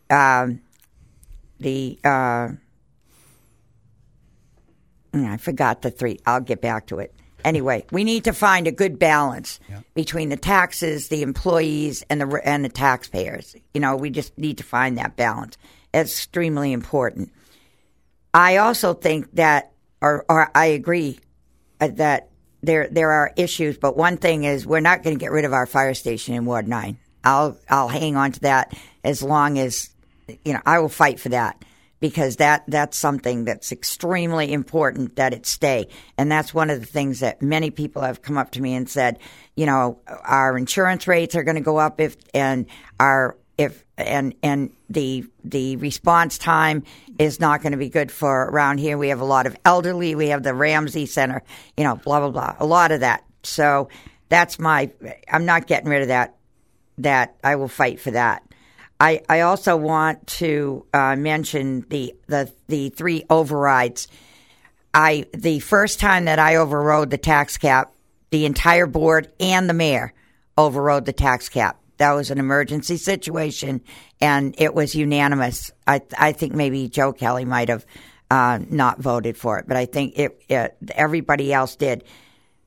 um, 0.09 0.61
the 1.59 1.99
uh, 2.03 2.49
mm, 5.13 5.29
I 5.29 5.37
forgot 5.37 5.81
the 5.81 5.91
three. 5.91 6.19
I'll 6.25 6.41
get 6.41 6.61
back 6.61 6.87
to 6.87 6.99
it. 6.99 7.13
Anyway, 7.43 7.85
we 7.91 8.03
need 8.03 8.23
to 8.25 8.33
find 8.33 8.67
a 8.67 8.71
good 8.71 8.99
balance 8.99 9.59
yeah. 9.69 9.81
between 9.93 10.29
the 10.29 10.37
taxes, 10.37 11.07
the 11.07 11.21
employees, 11.21 12.03
and 12.09 12.21
the 12.21 12.41
and 12.43 12.63
the 12.63 12.69
taxpayers. 12.69 13.55
You 13.73 13.81
know, 13.81 13.95
we 13.95 14.09
just 14.09 14.37
need 14.37 14.57
to 14.57 14.63
find 14.63 14.97
that 14.97 15.15
balance. 15.15 15.57
It's 15.93 16.11
extremely 16.11 16.71
important. 16.71 17.31
I 18.33 18.57
also 18.57 18.93
think 18.93 19.33
that, 19.35 19.73
or, 20.01 20.25
or 20.29 20.49
I 20.55 20.67
agree 20.67 21.19
uh, 21.81 21.89
that 21.95 22.29
there 22.61 22.87
there 22.89 23.11
are 23.11 23.33
issues, 23.35 23.77
but 23.77 23.97
one 23.97 24.17
thing 24.17 24.43
is 24.43 24.65
we're 24.65 24.79
not 24.79 25.03
going 25.03 25.15
to 25.15 25.19
get 25.19 25.31
rid 25.31 25.45
of 25.45 25.53
our 25.53 25.65
fire 25.65 25.93
station 25.93 26.35
in 26.35 26.45
Ward 26.45 26.67
Nine. 26.67 26.97
I'll 27.23 27.57
I'll 27.69 27.87
hang 27.87 28.15
on 28.15 28.31
to 28.33 28.39
that 28.41 28.77
as 29.03 29.21
long 29.21 29.59
as 29.59 29.89
you 30.45 30.53
know 30.53 30.61
I 30.65 30.79
will 30.79 30.89
fight 30.89 31.19
for 31.19 31.29
that 31.29 31.63
because 32.01 32.37
that 32.37 32.63
that's 32.67 32.97
something 32.97 33.45
that's 33.45 33.71
extremely 33.71 34.51
important 34.51 35.15
that 35.15 35.33
it 35.33 35.45
stay. 35.45 35.87
And 36.17 36.29
that's 36.29 36.53
one 36.53 36.69
of 36.69 36.81
the 36.81 36.85
things 36.85 37.21
that 37.21 37.41
many 37.41 37.69
people 37.69 38.01
have 38.01 38.21
come 38.21 38.37
up 38.37 38.51
to 38.51 38.61
me 38.61 38.73
and 38.73 38.89
said, 38.89 39.19
you 39.55 39.65
know, 39.65 40.01
our 40.07 40.57
insurance 40.57 41.07
rates 41.07 41.35
are 41.35 41.43
going 41.43 41.55
to 41.55 41.61
go 41.61 41.77
up 41.77 42.01
if 42.01 42.17
and 42.33 42.65
our 42.99 43.37
if 43.57 43.85
and 43.97 44.33
and 44.41 44.71
the 44.89 45.25
the 45.43 45.77
response 45.77 46.37
time 46.37 46.83
is 47.19 47.39
not 47.39 47.61
going 47.61 47.71
to 47.71 47.77
be 47.77 47.89
good 47.89 48.11
for 48.11 48.45
around 48.45 48.79
here. 48.79 48.97
We 48.97 49.09
have 49.09 49.21
a 49.21 49.25
lot 49.25 49.45
of 49.45 49.55
elderly. 49.63 50.15
We 50.15 50.29
have 50.29 50.43
the 50.43 50.55
Ramsey 50.55 51.05
Center. 51.05 51.43
You 51.77 51.83
know, 51.83 51.95
blah 51.95 52.19
blah 52.19 52.31
blah. 52.31 52.55
A 52.59 52.65
lot 52.65 52.91
of 52.91 53.01
that. 53.01 53.23
So 53.43 53.89
that's 54.27 54.57
my. 54.57 54.91
I'm 55.31 55.45
not 55.45 55.67
getting 55.67 55.89
rid 55.89 56.01
of 56.01 56.07
that 56.07 56.35
that 56.97 57.35
I 57.43 57.55
will 57.55 57.67
fight 57.67 57.99
for 57.99 58.11
that. 58.11 58.43
I, 59.01 59.21
I 59.27 59.41
also 59.41 59.75
want 59.77 60.27
to 60.27 60.85
uh, 60.93 61.15
mention 61.15 61.87
the, 61.89 62.13
the 62.27 62.53
the 62.67 62.89
three 62.89 63.23
overrides. 63.31 64.07
I 64.93 65.25
the 65.33 65.59
first 65.59 65.99
time 65.99 66.25
that 66.25 66.37
I 66.37 66.57
overrode 66.57 67.09
the 67.09 67.17
tax 67.17 67.57
cap, 67.57 67.93
the 68.29 68.45
entire 68.45 68.85
board 68.85 69.31
and 69.39 69.67
the 69.67 69.73
mayor 69.73 70.13
overrode 70.55 71.05
the 71.05 71.13
tax 71.13 71.49
cap. 71.49 71.79
That 71.97 72.11
was 72.13 72.29
an 72.29 72.37
emergency 72.37 72.97
situation, 72.97 73.81
and 74.21 74.53
it 74.59 74.75
was 74.75 74.93
unanimous. 74.93 75.71
I 75.87 76.03
I 76.15 76.31
think 76.33 76.53
maybe 76.53 76.87
Joe 76.87 77.11
Kelly 77.11 77.45
might 77.45 77.69
have 77.69 77.87
uh, 78.29 78.59
not 78.69 78.99
voted 78.99 79.35
for 79.35 79.57
it, 79.57 79.65
but 79.67 79.77
I 79.77 79.87
think 79.87 80.19
it, 80.19 80.43
it 80.47 80.77
everybody 80.93 81.51
else 81.51 81.75
did. 81.75 82.03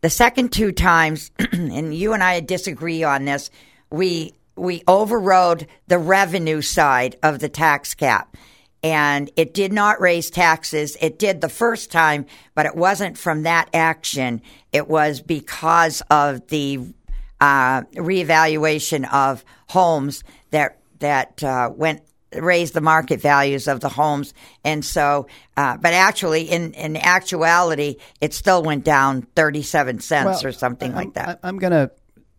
The 0.00 0.10
second 0.10 0.52
two 0.52 0.72
times, 0.72 1.30
and 1.52 1.94
you 1.94 2.12
and 2.12 2.24
I 2.24 2.40
disagree 2.40 3.04
on 3.04 3.24
this 3.24 3.50
we 3.94 4.34
we 4.56 4.82
overrode 4.86 5.66
the 5.86 5.98
revenue 5.98 6.60
side 6.60 7.16
of 7.22 7.38
the 7.40 7.48
tax 7.48 7.94
cap 7.94 8.36
and 8.84 9.30
it 9.34 9.54
did 9.54 9.72
not 9.72 9.98
raise 9.98 10.28
taxes. 10.28 10.94
It 11.00 11.18
did 11.18 11.40
the 11.40 11.48
first 11.48 11.90
time, 11.90 12.26
but 12.54 12.66
it 12.66 12.76
wasn't 12.76 13.16
from 13.16 13.44
that 13.44 13.70
action. 13.72 14.42
It 14.72 14.88
was 14.88 15.22
because 15.22 16.02
of 16.10 16.46
the 16.48 16.92
uh, 17.40 17.80
reevaluation 17.94 19.10
of 19.10 19.42
homes 19.68 20.22
that 20.50 20.80
that 20.98 21.42
uh, 21.42 21.70
went 21.74 22.02
raised 22.34 22.74
the 22.74 22.82
market 22.82 23.22
values 23.22 23.68
of 23.68 23.80
the 23.80 23.88
homes, 23.88 24.34
and 24.64 24.84
so. 24.84 25.28
Uh, 25.56 25.78
but 25.78 25.94
actually, 25.94 26.42
in 26.42 26.74
in 26.74 26.98
actuality, 26.98 27.96
it 28.20 28.34
still 28.34 28.62
went 28.62 28.84
down 28.84 29.22
thirty 29.34 29.62
seven 29.62 29.98
cents 29.98 30.42
well, 30.42 30.46
or 30.46 30.52
something 30.52 30.90
I'm, 30.90 30.96
like 30.96 31.14
that. 31.14 31.40
I'm 31.42 31.58
going 31.58 31.72
to 31.72 31.90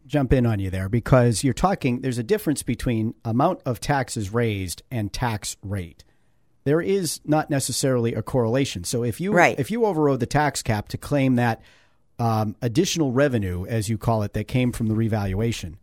jump 0.06 0.34
in 0.34 0.46
on 0.46 0.60
you 0.60 0.70
there 0.70 0.90
because 0.90 1.44
you're 1.44 1.54
talking, 1.54 2.02
there's 2.02 2.18
a 2.18 2.24
difference 2.24 2.64
between 2.64 3.16
amount 3.24 3.62
of 3.66 3.80
taxes 3.80 4.34
raised 4.34 4.84
and 4.92 5.12
tax 5.12 5.58
rate. 5.62 6.04
There 6.64 6.82
is 6.82 7.22
not 7.26 7.50
necessarily 7.50 8.14
a 8.14 8.24
correlation. 8.24 8.84
So 8.84 9.04
if 9.04 9.22
you 9.22 9.32
right. 9.32 9.60
if 9.60 9.70
you 9.70 9.86
overrode 9.86 10.20
the 10.20 10.26
tax 10.26 10.64
cap 10.64 10.88
to 10.90 10.98
claim 10.98 11.36
that 11.36 11.62
um, 12.18 12.56
additional 12.62 13.12
revenue, 13.12 13.66
as 13.66 13.88
you 13.88 13.98
call 13.98 14.24
it, 14.24 14.34
that 14.34 14.48
came 14.48 14.72
from 14.72 14.88
the 14.88 14.96
revaluation, 14.96 15.78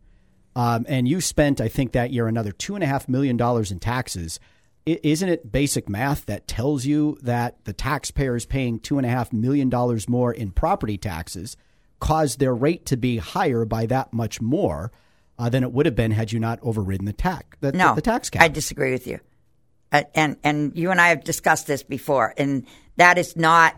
um, 0.55 0.85
and 0.89 1.07
you 1.07 1.21
spent, 1.21 1.61
I 1.61 1.69
think 1.69 1.93
that 1.93 2.11
year 2.11 2.27
another 2.27 2.51
two 2.51 2.75
and 2.75 2.83
a 2.83 2.87
half 2.87 3.07
million 3.07 3.37
dollars 3.37 3.71
in 3.71 3.79
taxes. 3.79 4.39
Isn't 4.85 5.29
it 5.29 5.49
basic 5.49 5.87
math 5.87 6.25
that 6.25 6.45
tells 6.45 6.85
you 6.85 7.17
that 7.21 7.63
the 7.63 7.71
taxpayer 7.71 8.35
is 8.35 8.45
paying 8.45 8.79
two 8.79 8.97
and 8.97 9.05
a 9.05 9.09
half 9.09 9.31
million 9.31 9.69
dollars 9.69 10.09
more 10.09 10.33
in 10.33 10.51
property 10.51 10.97
taxes? 10.97 11.55
Caused 12.03 12.39
their 12.39 12.53
rate 12.53 12.85
to 12.87 12.97
be 12.97 13.17
higher 13.17 13.65
by 13.65 13.85
that 13.87 14.11
much 14.13 14.41
more. 14.41 14.91
uh, 15.39 15.49
than 15.49 15.63
it 15.63 15.71
would 15.71 15.87
have 15.87 15.95
been 15.95 16.11
had 16.11 16.31
you 16.31 16.39
not 16.39 16.59
overridden 16.61 17.05
the 17.05 17.13
tax 17.13 17.57
the, 17.59 17.71
No, 17.71 17.89
the, 17.89 17.95
the 17.95 18.01
tax 18.01 18.29
cap. 18.29 18.43
I 18.43 18.47
disagree 18.49 18.91
with 18.91 19.07
you. 19.07 19.19
Uh, 19.91 20.03
and 20.13 20.37
and 20.43 20.77
you 20.77 20.91
and 20.91 21.01
I 21.01 21.07
have 21.09 21.23
discussed 21.23 21.65
this 21.65 21.81
before, 21.81 22.33
and 22.37 22.65
that 22.97 23.17
is 23.17 23.35
not. 23.35 23.73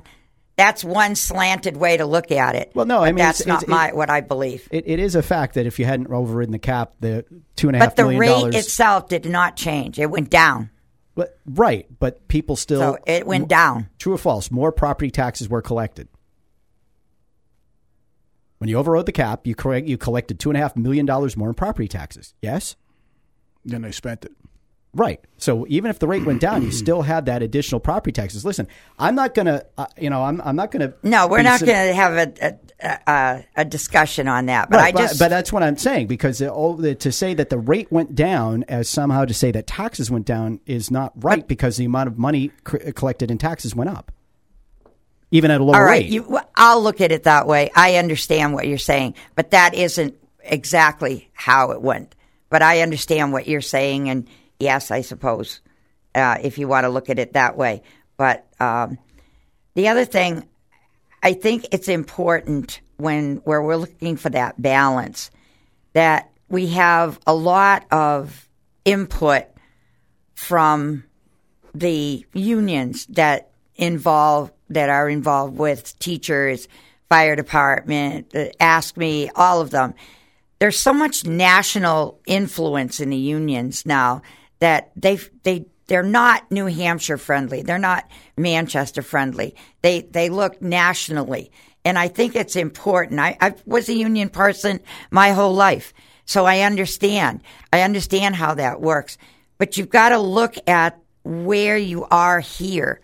That's 0.58 0.84
one 0.84 1.16
slanted 1.16 1.76
way 1.78 1.98
to 1.98 2.06
look 2.06 2.32
at 2.32 2.56
it. 2.56 2.72
Well, 2.74 2.86
no, 2.86 3.04
I 3.04 3.08
mean, 3.08 3.18
that's 3.18 3.42
it's- 3.42 3.48
not 3.48 3.64
it's- 3.64 3.70
my 3.70 3.88
it- 3.90 3.96
what 3.96 4.10
I 4.10 4.22
believe. 4.22 4.68
it, 4.72 4.84
it 4.88 5.00
is 5.00 5.16
a 5.16 5.22
fact 5.24 5.56
that 5.56 5.66
if 5.66 5.80
you 5.80 5.86
hadn't 5.86 6.08
overridden 6.12 6.52
the 6.54 6.60
cap, 6.60 6.94
the 7.02 7.26
two 7.56 7.68
and 7.68 7.76
a 7.76 7.80
half 7.80 7.96
But 7.96 7.96
the 7.98 8.18
rate 8.18 8.28
dollars. 8.28 8.56
itself 8.56 9.08
did 9.10 9.26
not 9.26 9.56
change; 9.56 9.98
it 10.00 10.10
went 10.12 10.30
down. 10.30 10.70
But- 11.16 11.38
right, 11.46 11.86
but 12.00 12.28
people 12.28 12.56
still. 12.58 12.80
So 12.82 12.98
it 13.06 13.26
went 13.28 13.48
down. 13.48 13.88
True 14.00 14.14
or 14.14 14.18
false? 14.18 14.52
More 14.52 14.72
property 14.74 15.10
taxes 15.12 15.48
were 15.50 15.62
collected. 15.62 16.08
When 18.66 18.70
you 18.72 18.80
overrode 18.80 19.06
the 19.06 19.12
cap, 19.12 19.46
you 19.46 19.54
correct, 19.54 19.86
you 19.86 19.96
collected 19.96 20.40
two 20.40 20.50
and 20.50 20.58
a 20.58 20.60
half 20.60 20.76
million 20.76 21.06
dollars 21.06 21.38
more 21.38 21.50
in 21.50 21.54
property 21.54 21.88
taxes. 21.88 22.34
Yes, 22.42 22.76
Then 23.64 23.84
they 23.84 23.92
spent 23.92 24.26
it. 24.26 24.32
right. 24.96 25.20
So 25.38 25.68
even 25.70 25.92
if 25.92 26.00
the 26.00 26.08
rate 26.08 26.26
went 26.26 26.42
down, 26.42 26.64
you 26.64 26.72
still 26.86 27.04
had 27.04 27.28
that 27.28 27.44
additional 27.44 27.80
property 27.80 28.12
taxes. 28.12 28.44
Listen, 28.44 28.68
I'm 28.98 29.14
not 29.14 29.36
gonna, 29.36 29.66
uh, 29.78 29.86
you 30.02 30.10
know, 30.10 30.24
I'm 30.24 30.42
I'm 30.42 30.56
not 30.56 30.72
gonna. 30.72 30.96
No, 31.04 31.28
we're 31.28 31.44
not 31.44 31.60
sim- 31.60 31.68
going 31.68 31.90
to 31.90 31.94
have 31.94 32.14
a, 32.14 32.58
a, 32.82 33.00
a, 33.08 33.46
a 33.58 33.66
discussion 33.66 34.28
on 34.28 34.48
that. 34.48 34.72
But 34.72 34.78
Right, 34.78 34.96
I 34.96 35.00
just 35.00 35.20
but, 35.20 35.28
that's 35.30 35.54
what 35.54 35.62
I'm 35.62 35.78
saying 35.78 36.08
because 36.08 36.40
the, 36.40 36.50
all 36.52 36.74
the, 36.74 36.96
to 36.96 37.12
say 37.12 37.36
that 37.36 37.52
the 37.52 37.60
rate 37.60 37.92
went 37.92 38.16
down 38.16 38.64
as 38.68 38.90
somehow 38.90 39.26
to 39.26 39.34
say 39.36 39.52
that 39.52 39.68
taxes 39.68 40.10
went 40.10 40.26
down 40.26 40.60
is 40.66 40.90
not 40.90 41.14
right 41.24 41.48
because 41.48 41.78
the 41.78 41.86
amount 41.86 42.08
of 42.08 42.18
money 42.18 42.50
c- 42.68 42.92
collected 42.94 43.30
in 43.30 43.38
taxes 43.38 43.76
went 43.76 43.92
up, 43.92 44.12
even 45.32 45.52
at 45.52 45.62
a 45.62 45.64
lower 45.64 45.76
All 45.76 45.84
right, 45.84 46.04
rate. 46.04 46.10
you, 46.10 46.40
I'll 46.56 46.82
look 46.82 47.02
at 47.02 47.12
it 47.12 47.24
that 47.24 47.48
way. 47.48 47.72
I 47.76 47.96
understand 47.96 48.54
what 48.54 48.68
you're 48.68 48.78
saying, 48.78 49.16
but 49.36 49.52
that 49.52 49.74
isn't 49.74 50.16
exactly 50.44 51.30
how 51.34 51.72
it 51.72 51.82
went. 51.82 52.16
But 52.50 52.62
I 52.62 52.82
understand 52.82 53.34
what 53.34 53.48
you're 53.48 53.62
saying, 53.62 54.10
and 54.10 54.28
yes, 54.60 54.92
I 54.92 55.02
suppose 55.02 55.62
uh, 56.14 56.38
if 56.42 56.58
you 56.58 56.68
want 56.68 56.86
to 56.86 56.90
look 56.90 57.10
at 57.10 57.20
it 57.20 57.34
that 57.34 57.58
way. 57.58 57.82
But 58.18 58.48
um, 58.60 58.98
the 59.74 59.90
other 59.90 60.06
thing, 60.06 60.48
I 61.22 61.34
think 61.34 61.68
it's 61.72 61.90
important 61.90 62.82
when 62.98 63.38
where 63.38 63.62
we're 63.62 63.76
looking 63.76 64.16
for 64.16 64.30
that 64.30 64.62
balance 64.62 65.32
that 65.94 66.30
we 66.50 66.68
have 66.68 67.20
a 67.26 67.34
lot 67.34 67.86
of 67.92 68.48
input 68.86 69.46
from 70.34 71.04
the 71.74 72.26
unions 72.34 73.06
that 73.08 73.50
involve 73.76 74.52
that 74.70 74.90
are 74.90 75.10
involved 75.10 75.58
with 75.58 75.98
teachers, 76.00 76.68
fire 77.10 77.36
department, 77.36 78.34
ask 78.60 78.98
me, 78.98 79.30
all 79.36 79.62
of 79.62 79.72
them. 79.72 79.94
There's 80.60 80.80
so 80.80 80.94
much 80.94 81.26
national 81.26 82.20
influence 82.26 83.00
in 83.00 83.10
the 83.10 83.18
unions 83.18 83.86
now 83.86 84.22
that 84.60 84.92
they 84.96 85.20
they 85.44 85.66
they're 85.88 86.04
not 86.04 86.50
New 86.52 86.66
Hampshire 86.66 87.18
friendly. 87.18 87.62
They're 87.62 87.78
not 87.78 88.10
Manchester 88.38 89.02
friendly. 89.02 89.56
They 89.82 90.02
they 90.02 90.30
look 90.30 90.62
nationally, 90.62 91.52
and 91.84 92.00
I 92.00 92.08
think 92.08 92.36
it's 92.36 92.56
important. 92.56 93.20
I, 93.20 93.38
I 93.40 93.54
was 93.66 93.90
a 93.90 93.94
union 93.94 94.30
person 94.30 94.80
my 95.12 95.32
whole 95.32 95.54
life, 95.54 95.94
so 96.26 96.46
I 96.46 96.62
understand. 96.62 97.42
I 97.72 97.82
understand 97.82 98.36
how 98.36 98.56
that 98.56 98.82
works. 98.82 99.18
But 99.58 99.78
you've 99.78 99.90
got 99.90 100.10
to 100.10 100.18
look 100.18 100.56
at 100.68 101.00
where 101.24 101.78
you 101.78 102.06
are 102.06 102.40
here. 102.40 103.02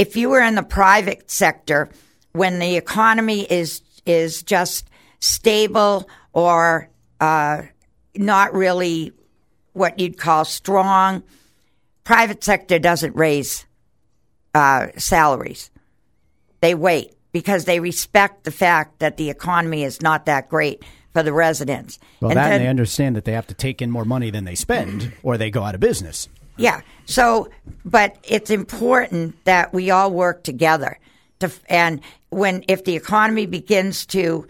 If 0.00 0.16
you 0.16 0.30
were 0.30 0.40
in 0.40 0.54
the 0.54 0.62
private 0.62 1.30
sector, 1.30 1.90
when 2.32 2.58
the 2.58 2.76
economy 2.76 3.42
is 3.42 3.82
is 4.06 4.42
just 4.42 4.88
stable 5.18 6.08
or 6.32 6.88
uh, 7.20 7.62
not 8.16 8.54
really 8.54 9.12
what 9.74 9.98
you'd 10.00 10.16
call 10.16 10.46
strong, 10.46 11.22
private 12.02 12.42
sector 12.42 12.78
doesn't 12.78 13.14
raise 13.14 13.66
uh, 14.54 14.86
salaries. 14.96 15.70
They 16.62 16.74
wait 16.74 17.12
because 17.32 17.66
they 17.66 17.78
respect 17.78 18.44
the 18.44 18.50
fact 18.50 19.00
that 19.00 19.18
the 19.18 19.28
economy 19.28 19.84
is 19.84 20.00
not 20.00 20.24
that 20.24 20.48
great 20.48 20.82
for 21.12 21.22
the 21.22 21.32
residents. 21.34 21.98
well, 22.22 22.30
And 22.30 22.38
that 22.38 22.44
then- 22.44 22.52
and 22.54 22.64
they 22.64 22.68
understand 22.68 23.16
that 23.16 23.26
they 23.26 23.32
have 23.32 23.46
to 23.48 23.54
take 23.54 23.82
in 23.82 23.90
more 23.90 24.06
money 24.06 24.30
than 24.30 24.44
they 24.46 24.54
spend, 24.54 25.12
or 25.22 25.36
they 25.36 25.50
go 25.50 25.62
out 25.62 25.74
of 25.74 25.80
business. 25.82 26.26
Yeah. 26.60 26.80
So, 27.06 27.48
but 27.84 28.16
it's 28.22 28.50
important 28.50 29.44
that 29.44 29.72
we 29.72 29.90
all 29.90 30.10
work 30.10 30.44
together. 30.44 30.98
To 31.40 31.50
and 31.68 32.00
when 32.28 32.64
if 32.68 32.84
the 32.84 32.96
economy 32.96 33.46
begins 33.46 34.06
to 34.06 34.46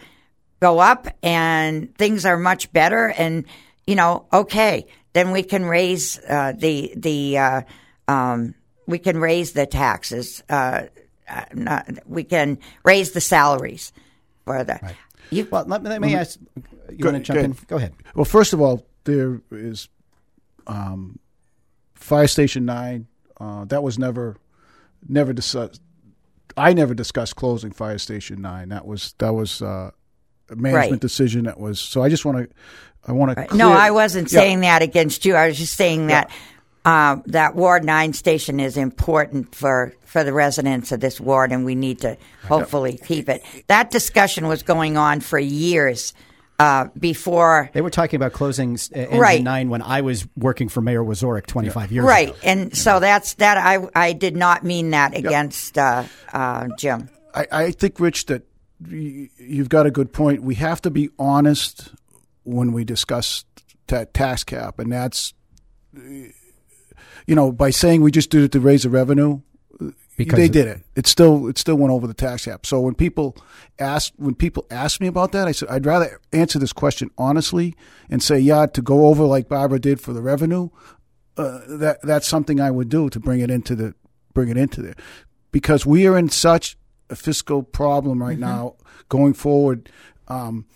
go 0.60 0.78
up 0.80 1.08
and 1.22 1.94
things 1.96 2.26
are 2.26 2.36
much 2.36 2.72
better, 2.72 3.08
and 3.16 3.44
you 3.86 3.94
know, 3.94 4.26
okay, 4.32 4.86
then 5.12 5.30
we 5.30 5.42
can 5.42 5.64
raise 5.64 6.18
uh, 6.28 6.52
the 6.56 6.92
the 6.96 7.38
uh, 7.38 7.62
um, 8.08 8.54
we 8.86 8.98
can 8.98 9.18
raise 9.18 9.52
the 9.52 9.66
taxes. 9.66 10.42
Uh, 10.48 10.82
uh, 11.28 11.44
not, 11.54 11.88
we 12.06 12.24
can 12.24 12.58
raise 12.84 13.12
the 13.12 13.20
salaries 13.20 13.92
for 14.44 14.64
the. 14.64 14.80
You, 15.30 15.46
Well, 15.48 15.64
let, 15.66 15.84
let 15.84 16.00
me 16.00 16.16
ask. 16.16 16.40
You 16.90 16.98
Go- 16.98 17.12
want 17.12 17.24
to 17.24 17.32
jump 17.32 17.38
go 17.38 17.44
in? 17.44 17.56
Go 17.68 17.76
ahead. 17.76 17.94
Well, 18.16 18.24
first 18.24 18.52
of 18.52 18.60
all, 18.60 18.84
there 19.04 19.40
is 19.52 19.88
um, 20.66 21.20
Fire 22.00 22.26
Station 22.26 22.64
Nine. 22.64 23.06
Uh, 23.40 23.64
that 23.66 23.82
was 23.82 23.98
never, 23.98 24.36
never 25.08 25.32
discussed. 25.32 25.80
I 26.56 26.72
never 26.72 26.94
discussed 26.94 27.36
closing 27.36 27.70
Fire 27.72 27.98
Station 27.98 28.42
Nine. 28.42 28.70
That 28.70 28.86
was 28.86 29.14
that 29.18 29.32
was 29.32 29.62
uh, 29.62 29.90
a 30.50 30.56
management 30.56 30.90
Right. 30.92 31.00
decision. 31.00 31.44
That 31.44 31.60
was 31.60 31.80
so. 31.80 32.02
I 32.02 32.08
just 32.08 32.24
want 32.24 32.38
to, 32.38 32.48
I 33.06 33.12
want 33.12 33.36
to. 33.36 33.56
No, 33.56 33.70
I 33.72 33.92
wasn't 33.92 34.30
Yeah. 34.32 34.40
saying 34.40 34.60
that 34.60 34.82
against 34.82 35.24
you. 35.24 35.34
I 35.36 35.46
was 35.48 35.58
just 35.58 35.74
saying 35.74 36.08
that 36.08 36.30
um, 36.84 37.22
that 37.26 37.54
Ward 37.54 37.84
Nine 37.84 38.12
station 38.12 38.58
is 38.60 38.76
important 38.76 39.54
for 39.54 39.94
for 40.04 40.24
the 40.24 40.32
residents 40.32 40.90
of 40.92 41.00
this 41.00 41.20
ward, 41.20 41.52
and 41.52 41.64
we 41.64 41.74
need 41.76 42.00
to 42.00 42.16
hopefully 42.44 42.98
keep 43.06 43.28
it. 43.28 43.42
That 43.68 43.90
discussion 43.90 44.48
was 44.48 44.62
going 44.64 44.96
on 44.96 45.20
for 45.20 45.38
years 45.38 46.12
uh, 46.60 46.88
before. 46.98 47.70
They 47.72 47.80
were 47.80 47.90
talking 47.90 48.16
about 48.16 48.32
closing 48.32 48.74
uh, 48.94 48.98
Engine 48.98 49.18
Right. 49.18 49.42
9 49.42 49.70
when 49.70 49.82
I 49.82 50.00
was 50.02 50.26
working 50.36 50.68
for 50.68 50.80
Mayor 50.80 51.02
Wieczorek 51.02 51.46
25 51.46 51.90
years 51.92 52.04
Right, 52.04 52.28
ago. 52.30 52.38
and 52.42 52.76
so 52.76 53.00
that's 53.00 53.34
that. 53.34 53.56
I 53.58 53.78
I 53.94 54.12
did 54.12 54.36
not 54.36 54.62
mean 54.64 54.90
that 54.90 55.16
against 55.16 55.78
uh, 55.78 56.04
uh, 56.32 56.68
Jim. 56.78 57.08
I, 57.34 57.46
I 57.52 57.70
think, 57.70 57.98
Rich, 58.00 58.26
that 58.26 58.42
you've 58.88 59.68
got 59.68 59.86
a 59.86 59.90
good 59.90 60.12
point. 60.12 60.42
We 60.42 60.56
have 60.56 60.82
to 60.82 60.90
be 60.90 61.10
honest 61.18 61.92
when 62.44 62.72
we 62.72 62.84
discuss 62.84 63.44
that 63.86 64.12
tax 64.14 64.44
cap, 64.44 64.78
and 64.78 64.90
that's, 64.92 65.34
you 65.94 67.34
know, 67.34 67.52
by 67.52 67.70
saying 67.70 68.02
we 68.02 68.10
just 68.10 68.30
did 68.30 68.42
it 68.42 68.52
to 68.52 68.60
raise 68.60 68.82
the 68.82 68.90
revenue. 68.90 69.40
Because 70.16 70.36
they 70.36 70.48
did 70.48 70.66
it. 70.66 70.82
It 70.96 71.06
still 71.06 71.48
it 71.48 71.56
still 71.56 71.76
went 71.76 71.92
over 71.92 72.06
the 72.06 72.14
tax 72.14 72.44
cap. 72.44 72.66
So 72.66 72.80
when 72.80 72.94
people 72.94 73.36
ask 73.78 74.12
when 74.16 74.34
people 74.34 74.66
ask 74.70 75.00
me 75.00 75.06
about 75.06 75.32
that, 75.32 75.48
I 75.48 75.52
said 75.52 75.68
I'd 75.70 75.86
rather 75.86 76.20
answer 76.32 76.58
this 76.58 76.72
question 76.72 77.10
honestly 77.16 77.74
and 78.10 78.22
say 78.22 78.38
yeah 78.38 78.66
to 78.66 78.82
go 78.82 79.06
over 79.06 79.24
like 79.24 79.48
Barbara 79.48 79.78
did 79.78 80.00
for 80.00 80.12
the 80.12 80.20
revenue. 80.20 80.68
Uh, 81.36 81.60
that 81.68 82.02
that's 82.02 82.26
something 82.26 82.60
I 82.60 82.70
would 82.70 82.90
do 82.90 83.08
to 83.08 83.18
bring 83.20 83.40
it 83.40 83.50
into 83.50 83.74
the 83.74 83.94
bring 84.34 84.48
it 84.48 84.58
into 84.58 84.82
there 84.82 84.94
because 85.52 85.86
we 85.86 86.06
are 86.06 86.18
in 86.18 86.28
such 86.28 86.76
a 87.08 87.16
fiscal 87.16 87.62
problem 87.62 88.22
right 88.22 88.38
now 88.38 88.76
going 89.08 89.32
forward. 89.34 89.90
Um, 90.28 90.66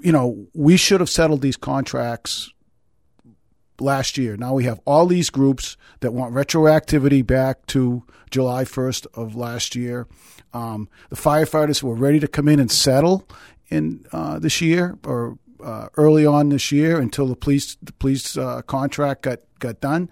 you 0.00 0.12
know, 0.12 0.46
we 0.54 0.76
should 0.76 1.00
have 1.00 1.10
settled 1.10 1.42
these 1.42 1.56
contracts 1.56 2.52
last 3.80 4.18
year. 4.18 4.36
Now 4.36 4.54
we 4.54 4.64
have 4.64 4.80
all 4.84 5.06
these 5.06 5.30
groups 5.30 5.76
that 6.00 6.12
want 6.12 6.34
retroactivity 6.34 7.26
back 7.26 7.66
to 7.66 8.04
July 8.30 8.64
1st 8.64 9.06
of 9.14 9.34
last 9.34 9.74
year. 9.74 10.06
Um, 10.54 10.88
the 11.10 11.16
firefighters 11.16 11.82
were 11.82 11.94
ready 11.94 12.20
to 12.20 12.28
come 12.28 12.48
in 12.48 12.60
and 12.60 12.70
settle 12.70 13.26
in 13.68 14.04
uh, 14.12 14.38
this 14.38 14.60
year 14.60 14.98
or 15.04 15.38
uh, 15.62 15.88
early 15.96 16.26
on 16.26 16.48
this 16.48 16.72
year 16.72 17.00
until 17.00 17.26
the 17.26 17.36
police 17.36 17.76
the 17.82 17.92
police 17.92 18.36
uh, 18.36 18.62
contract 18.62 19.22
got 19.22 19.40
got 19.58 19.80
done. 19.80 20.10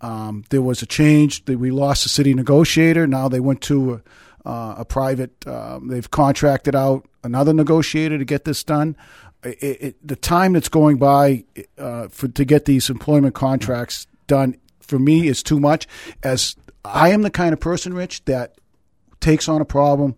Um, 0.00 0.44
there 0.50 0.62
was 0.62 0.82
a 0.82 0.86
change. 0.86 1.44
that 1.44 1.58
We 1.58 1.70
lost 1.70 2.02
the 2.04 2.08
city 2.08 2.32
negotiator. 2.34 3.06
Now 3.06 3.28
they 3.28 3.40
went 3.40 3.60
to 3.62 4.02
a, 4.44 4.48
uh, 4.48 4.74
a 4.78 4.84
private. 4.84 5.46
Um, 5.46 5.88
they've 5.88 6.10
contracted 6.10 6.74
out 6.74 7.06
another 7.22 7.52
negotiator 7.52 8.16
to 8.16 8.24
get 8.24 8.44
this 8.44 8.64
done. 8.64 8.96
It, 9.42 9.58
it, 9.62 10.06
the 10.06 10.16
time 10.16 10.52
that's 10.52 10.68
going 10.68 10.98
by 10.98 11.44
uh, 11.78 12.08
for 12.08 12.28
to 12.28 12.44
get 12.44 12.66
these 12.66 12.90
employment 12.90 13.34
contracts 13.34 14.06
done 14.26 14.56
for 14.80 14.98
me 14.98 15.28
is 15.28 15.42
too 15.42 15.58
much. 15.58 15.86
As 16.22 16.56
I 16.84 17.10
am 17.10 17.22
the 17.22 17.30
kind 17.30 17.52
of 17.52 17.60
person, 17.60 17.94
Rich, 17.94 18.24
that 18.26 18.58
takes 19.20 19.48
on 19.48 19.60
a 19.60 19.64
problem 19.64 20.16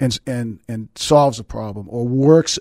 and 0.00 0.18
and 0.26 0.60
and 0.68 0.88
solves 0.94 1.38
a 1.38 1.44
problem 1.44 1.86
or 1.90 2.06
works 2.06 2.58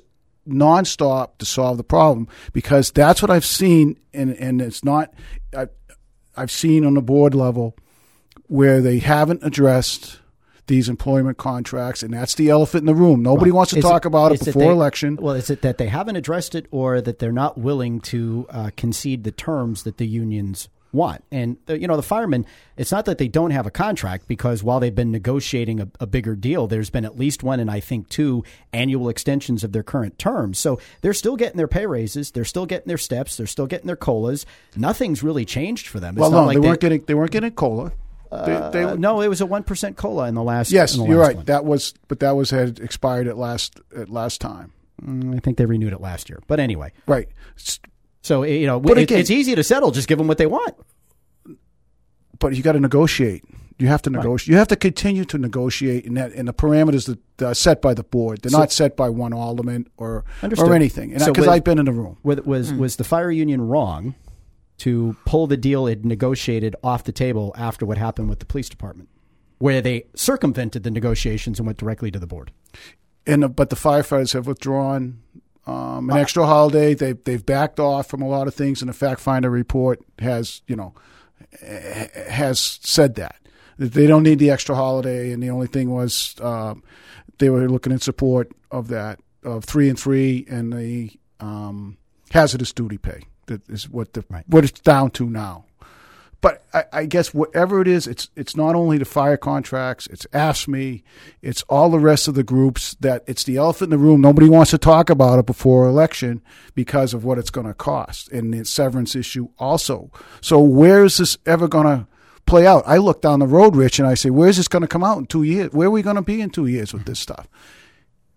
nonstop 0.47 1.37
to 1.39 1.45
solve 1.45 1.77
the 1.77 1.83
problem 1.83 2.27
because 2.53 2.91
that's 2.91 3.21
what 3.21 3.31
I've 3.31 3.45
seen 3.45 3.97
and 4.13 4.35
and 4.35 4.61
it's 4.61 4.83
not 4.83 5.13
I, 5.55 5.67
I've 6.37 6.51
seen 6.51 6.85
on 6.85 6.93
the 6.93 7.01
board 7.01 7.33
level 7.33 7.75
where 8.47 8.81
they 8.81 8.99
haven't 8.99 9.43
addressed 9.43 10.19
these 10.67 10.89
employment 10.89 11.37
contracts, 11.37 12.01
and 12.03 12.13
that's 12.13 12.35
the 12.35 12.49
elephant 12.49 12.81
in 12.81 12.85
the 12.87 12.95
room. 12.95 13.21
Nobody 13.21 13.51
wants 13.51 13.71
to 13.73 13.79
Is 13.79 13.83
talk 13.83 14.05
about 14.05 14.31
it 14.31 14.43
before 14.43 14.61
they- 14.63 14.69
election. 14.69 15.17
Well, 15.21 15.35
is 15.35 15.49
it 15.49 15.61
that 15.61 15.77
they 15.77 15.87
haven't 15.87 16.15
addressed 16.15 16.55
it, 16.55 16.67
or 16.71 17.01
that 17.01 17.19
they're 17.19 17.31
not 17.31 17.57
willing 17.57 17.99
to 18.01 18.47
uh, 18.49 18.69
concede 18.75 19.23
the 19.23 19.31
terms 19.31 19.83
that 19.83 19.97
the 19.97 20.07
unions 20.07 20.69
want? 20.91 21.23
And 21.31 21.57
the, 21.65 21.79
you 21.79 21.87
know, 21.87 21.97
the 21.97 22.03
firemen. 22.03 22.45
It's 22.77 22.91
not 22.91 23.05
that 23.05 23.17
they 23.17 23.27
don't 23.27 23.51
have 23.51 23.65
a 23.65 23.71
contract 23.71 24.27
because 24.27 24.63
while 24.63 24.79
they've 24.79 24.95
been 24.95 25.11
negotiating 25.11 25.79
a, 25.81 25.87
a 25.99 26.07
bigger 26.07 26.35
deal, 26.35 26.67
there's 26.67 26.89
been 26.89 27.05
at 27.05 27.17
least 27.17 27.43
one 27.43 27.59
and 27.59 27.69
I 27.69 27.79
think 27.79 28.09
two 28.09 28.43
annual 28.73 29.09
extensions 29.09 29.63
of 29.63 29.71
their 29.71 29.83
current 29.83 30.17
terms. 30.17 30.57
So 30.57 30.79
they're 31.01 31.13
still 31.13 31.35
getting 31.35 31.57
their 31.57 31.67
pay 31.67 31.85
raises, 31.85 32.31
they're 32.31 32.43
still 32.45 32.65
getting 32.65 32.87
their 32.87 32.97
steps, 32.97 33.37
they're 33.37 33.47
still 33.47 33.67
getting 33.67 33.87
their 33.87 33.95
colas. 33.95 34.45
Nothing's 34.75 35.21
really 35.21 35.45
changed 35.45 35.87
for 35.87 35.99
them. 35.99 36.15
It's 36.15 36.21
well, 36.21 36.31
not 36.31 36.41
no, 36.41 36.47
like 36.47 36.61
they 36.61 36.67
weren't 36.67 36.81
getting 36.81 37.03
they 37.05 37.13
weren't 37.13 37.31
getting 37.31 37.51
cola. 37.51 37.91
They, 38.31 38.69
they, 38.73 38.83
Uh, 38.83 38.95
no, 38.95 39.21
it 39.21 39.27
was 39.27 39.41
a 39.41 39.45
one 39.45 39.63
percent 39.63 39.97
cola 39.97 40.27
in 40.27 40.35
the 40.35 40.43
last. 40.43 40.71
Year. 40.71 40.81
Yes, 40.81 40.95
in 40.95 41.01
the 41.03 41.07
you're 41.09 41.17
last 41.19 41.27
right. 41.27 41.35
one. 41.37 41.45
That 41.45 41.65
was, 41.65 41.93
but 42.07 42.19
that 42.19 42.31
was 42.35 42.49
had 42.49 42.79
expired 42.79 43.27
at 43.27 43.37
last 43.37 43.79
at 43.95 44.09
last 44.09 44.41
time. 44.41 44.71
I 45.35 45.39
think 45.39 45.57
they 45.57 45.65
renewed 45.65 45.93
it 45.93 46.01
last 46.01 46.29
year. 46.29 46.39
But 46.47 46.59
anyway, 46.59 46.91
Right. 47.05 47.27
So 48.21 48.43
you 48.43 48.65
know, 48.65 48.81
it- 48.81 48.97
again- 48.97 49.19
it's 49.19 49.29
easy 49.29 49.53
to 49.55 49.63
settle. 49.63 49.91
Just 49.91 50.07
give 50.07 50.17
them 50.17 50.27
what 50.27 50.37
they 50.37 50.47
want. 50.47 50.73
But 52.39 52.55
you 52.55 52.63
got 52.63 52.73
to 52.73 52.79
negotiate. 52.79 53.43
You 53.77 53.87
have 53.87 54.01
to 54.03 54.09
negotiate. 54.09 54.51
You 54.53 54.57
have 54.57 54.69
to 54.69 54.75
continue 54.77 55.25
to 55.25 55.37
negotiate, 55.37 56.05
and 56.05 56.15
that 56.17 56.31
and 56.33 56.47
the 56.47 56.53
parameters 56.53 57.05
that 57.37 57.45
are 57.45 57.53
set 57.53 57.81
by 57.81 57.93
the 57.93 58.03
board. 58.03 58.39
They're 58.41 58.57
not 58.57 58.71
set 58.71 58.95
by 58.95 59.09
one 59.09 59.33
alderman 59.33 59.87
or 59.97 60.23
Understood. 60.41 60.69
or 60.69 60.73
anything. 60.73 61.11
And 61.11 61.21
So 61.21 61.31
because 61.33 61.47
with- 61.47 61.49
I've 61.55 61.63
been 61.65 61.77
in 61.79 61.85
the 61.85 61.91
room. 61.91 62.17
Was 62.23 62.39
was, 62.41 62.73
was 62.73 62.95
the 62.95 63.03
fire 63.03 63.31
union 63.31 63.61
wrong 63.61 64.15
to 64.79 65.15
pull 65.25 65.47
the 65.47 65.57
deal 65.57 65.87
it 65.87 66.03
negotiated 66.03 66.75
off 66.83 67.03
the 67.03 67.11
table 67.11 67.53
after 67.57 67.85
what 67.85 67.97
happened 67.97 68.29
with 68.29 68.39
the 68.39 68.45
police 68.45 68.69
department, 68.69 69.09
where 69.57 69.81
they 69.81 70.05
circumvented 70.15 70.83
the 70.83 70.91
negotiations 70.91 71.59
and 71.59 71.65
went 71.65 71.77
directly 71.77 72.11
to 72.11 72.19
the 72.19 72.27
board? 72.27 72.51
and 73.27 73.43
the, 73.43 73.49
but 73.49 73.69
the 73.69 73.75
firefighters 73.75 74.33
have 74.33 74.47
withdrawn 74.47 75.21
um, 75.65 76.09
an 76.09 76.17
extra 76.17 76.45
holiday. 76.45 76.93
They 76.93 77.13
they've 77.13 77.45
backed 77.45 77.79
off 77.79 78.07
from 78.07 78.21
a 78.21 78.27
lot 78.27 78.47
of 78.47 78.53
things, 78.53 78.81
and 78.81 78.89
the 78.89 78.93
fact 78.93 79.19
finder 79.19 79.49
report 79.49 79.99
has 80.19 80.61
you 80.67 80.75
know 80.75 80.93
has 81.61 82.59
said 82.59 83.15
that 83.15 83.35
that 83.77 83.93
they 83.93 84.07
don't 84.07 84.23
need 84.23 84.39
the 84.39 84.51
extra 84.51 84.75
holiday, 84.75 85.31
and 85.31 85.41
the 85.41 85.49
only 85.49 85.67
thing 85.67 85.89
was 85.89 86.35
um, 86.41 86.83
they 87.39 87.49
were 87.49 87.67
looking 87.69 87.93
in 87.93 87.99
support 87.99 88.51
of 88.71 88.89
that 88.89 89.19
of 89.43 89.63
three 89.63 89.89
and 89.89 89.99
three 89.99 90.45
and 90.49 90.73
the 90.73 91.11
um, 91.39 91.97
hazardous 92.31 92.71
duty 92.71 92.97
pay. 92.97 93.23
That 93.47 93.67
is 93.69 93.89
what 93.89 94.13
the 94.13 94.23
Right. 94.29 94.43
what 94.47 94.63
it's 94.63 94.79
down 94.79 95.11
to 95.11 95.29
now. 95.29 95.65
But 96.41 96.63
I, 96.73 96.83
I 96.93 97.05
guess 97.05 97.33
whatever 97.33 97.81
it 97.81 97.87
is, 97.87 98.05
it's 98.05 98.29
it's 98.35 98.55
not 98.55 98.75
only 98.75 98.99
the 98.99 99.05
fire 99.05 99.37
contracts, 99.37 100.05
it's 100.07 100.27
AFSCME, 100.27 101.01
it's 101.41 101.63
all 101.63 101.89
the 101.89 101.97
rest 101.97 102.27
of 102.27 102.35
the 102.35 102.43
groups 102.43 102.95
that 102.99 103.23
it's 103.25 103.43
the 103.43 103.57
elephant 103.57 103.91
in 103.91 103.99
the 103.99 104.05
room. 104.05 104.21
Nobody 104.21 104.47
wants 104.47 104.69
to 104.71 104.77
talk 104.77 105.09
about 105.09 105.39
it 105.39 105.47
before 105.47 105.87
election 105.87 106.43
because 106.75 107.15
of 107.15 107.23
what 107.25 107.39
it's 107.39 107.49
going 107.49 107.65
to 107.65 107.73
cost 107.73 108.31
and 108.31 108.53
the 108.53 108.63
severance 108.63 109.15
issue 109.15 109.47
also. 109.57 110.11
So 110.39 110.59
where 110.59 111.03
is 111.03 111.17
this 111.17 111.35
ever 111.47 111.67
going 111.67 111.87
to 111.87 112.07
play 112.45 112.67
out? 112.67 112.83
I 112.85 112.97
look 112.97 113.23
down 113.23 113.39
the 113.39 113.47
road, 113.47 113.75
Rich, 113.75 113.97
and 113.97 114.07
I 114.07 114.13
say, 114.13 114.29
where's 114.29 114.57
this 114.57 114.67
going 114.67 114.81
to 114.81 114.87
come 114.87 115.03
out 115.03 115.17
in 115.17 115.25
two 115.25 115.41
years? 115.43 115.71
Where 115.71 115.87
are 115.87 115.91
we 115.91 116.03
going 116.03 116.17
to 116.17 116.21
be 116.21 116.41
in 116.41 116.51
two 116.51 116.67
years 116.67 116.93
with 116.93 117.05
this 117.05 117.19
stuff? 117.19 117.47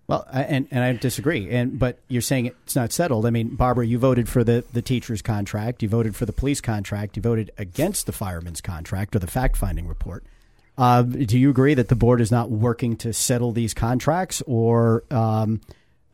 Well, 0.08 0.26
and 0.32 0.66
and 0.70 0.82
I 0.82 0.94
disagree. 0.94 1.50
And 1.50 1.78
but 1.78 1.98
you're 2.08 2.22
saying 2.22 2.46
it's 2.46 2.74
not 2.74 2.92
settled. 2.92 3.26
I 3.26 3.30
mean, 3.30 3.54
Barbara, 3.54 3.86
you 3.86 3.98
voted 3.98 4.26
for 4.26 4.42
the 4.42 4.64
the 4.72 4.80
teacher's 4.80 5.20
contract. 5.20 5.82
You 5.82 5.88
voted 5.90 6.16
for 6.16 6.24
the 6.24 6.32
police 6.32 6.62
contract. 6.62 7.16
You 7.16 7.22
voted 7.22 7.50
against 7.58 8.06
the 8.06 8.12
fireman's 8.12 8.62
contract 8.62 9.14
or 9.14 9.18
the 9.18 9.26
fact 9.26 9.58
finding 9.58 9.86
report. 9.86 10.24
Uh, 10.78 11.02
do 11.02 11.38
you 11.38 11.50
agree 11.50 11.74
that 11.74 11.88
the 11.88 11.96
board 11.96 12.22
is 12.22 12.30
not 12.30 12.50
working 12.50 12.96
to 12.96 13.12
settle 13.12 13.52
these 13.52 13.74
contracts, 13.74 14.42
or 14.46 15.04
um, 15.10 15.60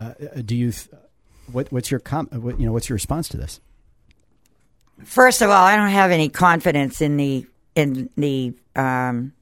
uh, 0.01 0.15
do 0.45 0.57
you? 0.57 0.73
Th- 0.73 0.89
what, 1.53 1.71
what's 1.71 1.91
your 1.91 2.01
com- 2.01 2.29
what, 2.33 2.59
you 2.59 2.67
know? 2.67 2.73
What's 2.73 2.89
your 2.89 2.95
response 2.95 3.29
to 3.29 3.37
this? 3.37 3.61
First 5.05 5.40
of 5.40 5.51
all, 5.51 5.64
I 5.64 5.77
don't 5.77 5.90
have 5.90 6.11
any 6.11 6.31
confidence 6.31 7.01
in 7.01 7.16
the 7.16 7.47
in 7.77 8.11
the 8.16 8.55
um, 8.75 9.35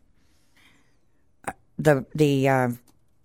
the 1.78 2.04
the 2.14 2.48
uh, 2.48 2.68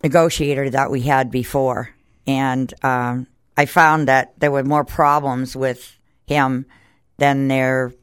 negotiator 0.04 0.70
that 0.70 0.92
we 0.92 1.02
had 1.02 1.32
before, 1.32 1.90
and 2.26 2.74
um, 2.84 3.28
I 3.56 3.66
found 3.66 4.08
that 4.08 4.40
there 4.40 4.52
were 4.52 4.64
more 4.64 4.86
problems 4.86 5.56
with 5.56 5.98
him 6.26 6.66
than 7.18 7.48
there 7.48 7.94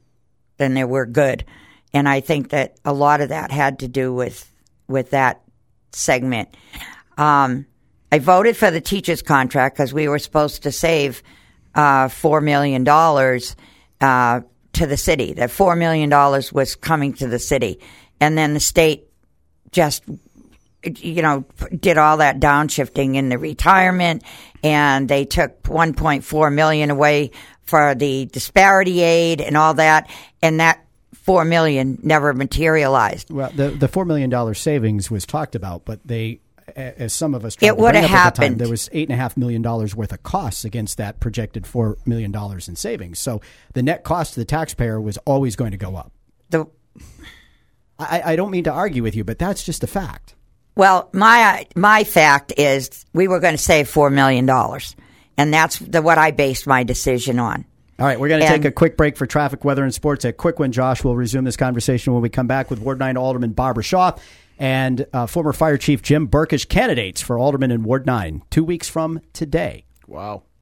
than 0.57 0.74
there 0.74 0.87
were 0.87 1.07
good, 1.07 1.44
and 1.92 2.09
I 2.09 2.20
think 2.20 2.50
that 2.50 2.76
a 2.85 2.92
lot 2.92 3.20
of 3.20 3.28
that 3.30 3.50
had 3.50 3.80
to 3.80 3.88
do 3.88 4.12
with 4.12 4.50
with 4.88 5.11
that 5.11 5.42
segment. 5.92 6.54
Um, 7.16 7.66
I 8.11 8.18
voted 8.18 8.57
for 8.57 8.70
the 8.70 8.80
teachers' 8.80 9.22
contract 9.22 9.76
because 9.76 9.92
we 9.92 10.09
were 10.09 10.18
supposed 10.18 10.62
to 10.64 10.72
save 10.72 11.22
uh, 11.74 12.09
four 12.09 12.40
million 12.40 12.85
dollars 12.85 13.57
uh, 14.00 14.40
to 14.74 14.87
the 14.87 14.96
city. 14.96 15.33
That 15.33 15.50
four 15.50 15.76
million 15.76 16.11
dollars 16.11 16.52
was 16.52 16.76
coming 16.76 17.14
to 17.14 17.28
the 17.28 17.38
city, 17.38 17.80
and 18.20 18.37
then 18.37 18.54
the 18.54 18.61
state 18.61 19.09
just 19.72 20.04
you 20.85 21.23
know 21.23 21.44
did 21.81 21.99
all 21.99 22.18
that 22.18 22.40
downshifting 22.40 23.16
in 23.16 23.29
the 23.29 23.38
retirement, 23.38 24.23
and 24.62 25.09
they 25.09 25.25
took 25.25 25.62
1.4 25.64 26.53
million 26.55 26.90
away 26.90 27.31
for 27.62 27.94
the 27.94 28.27
disparity 28.27 29.01
aid 29.01 29.40
and 29.40 29.57
all 29.57 29.75
that, 29.75 30.11
and 30.42 30.61
that 30.61 30.85
four 31.14 31.44
million 31.44 31.99
never 32.03 32.35
materialized. 32.35 33.31
Well, 33.31 33.51
the 33.55 33.70
the 33.70 33.88
four 33.88 34.05
million 34.05 34.29
dollar 34.31 34.55
savings 34.55 35.11
was 35.11 35.25
talked 35.25 35.55
about, 35.55 35.85
but 35.87 36.01
they, 36.05 36.40
as 36.77 37.14
some 37.14 37.35
of 37.35 37.44
us, 37.44 37.57
It 37.62 37.77
would 37.79 37.94
have 37.94 38.05
at 38.05 38.07
the 38.07 38.09
time, 38.09 38.16
happened. 38.18 38.59
there 38.61 38.68
was 38.68 38.90
eight 38.92 39.09
and 39.09 39.14
a 39.14 39.20
half 39.20 39.37
million 39.37 39.62
dollars 39.62 39.94
worth 39.97 40.12
of 40.12 40.23
costs 40.23 40.64
against 40.64 40.99
that 40.99 41.20
projected 41.20 41.66
four 41.66 41.97
million 42.05 42.31
dollars 42.31 42.68
in 42.68 42.77
savings. 42.77 43.18
So 43.18 43.40
the 43.73 43.83
net 43.83 44.05
cost 44.05 44.35
to 44.35 44.40
the 44.40 44.44
taxpayer 44.44 45.01
was 45.01 45.16
always 45.25 45.57
going 45.57 45.70
to 45.70 45.79
go 45.79 45.97
up. 45.97 46.12
The 46.51 46.66
I, 47.99 48.23
I 48.33 48.37
don't 48.37 48.51
mean 48.51 48.64
to 48.64 48.73
argue 48.73 49.03
with 49.03 49.14
you, 49.14 49.25
but 49.25 49.38
that's 49.38 49.62
just 49.62 49.83
a 49.85 49.87
fact. 49.87 50.35
Well, 50.76 51.08
my 51.12 51.66
my 51.76 52.04
fact 52.04 52.52
is 52.56 53.04
we 53.12 53.28
were 53.28 53.40
going 53.40 53.54
to 53.54 53.62
save 53.62 53.88
four 53.88 54.10
million 54.10 54.46
dollars, 54.46 54.96
and 55.37 55.52
that's 55.52 55.78
the, 55.78 56.02
what 56.02 56.18
I 56.18 56.30
based 56.32 56.66
my 56.66 56.82
decision 56.82 57.38
on. 57.38 57.64
All 57.98 58.06
right, 58.06 58.18
we're 58.18 58.28
going 58.28 58.40
to 58.40 58.46
And- 58.46 58.62
take 58.62 58.68
a 58.68 58.72
quick 58.72 58.96
break 58.96 59.16
for 59.16 59.26
traffic, 59.26 59.64
weather, 59.64 59.84
and 59.84 59.94
sports. 59.94 60.24
A 60.24 60.32
quick 60.32 60.58
one, 60.58 60.72
Josh. 60.72 61.04
We'll 61.04 61.14
resume 61.16 61.44
this 61.44 61.56
conversation 61.56 62.12
when 62.12 62.22
we 62.22 62.28
come 62.28 62.48
back 62.48 62.70
with 62.70 62.80
Ward 62.80 62.98
9 62.98 63.16
Alderman 63.16 63.52
Barbara 63.52 63.84
Shaw 63.84 64.16
and 64.58 65.06
uh, 65.12 65.26
former 65.26 65.52
Fire 65.52 65.76
Chief 65.76 66.02
Jim 66.02 66.26
Burkush 66.28 66.68
candidates 66.68 67.20
for 67.20 67.38
Alderman 67.38 67.70
in 67.70 67.82
Ward 67.84 68.04
9 68.06 68.42
two 68.50 68.64
weeks 68.64 68.88
from 68.88 69.20
today. 69.32 69.84
Wow. 70.08 70.44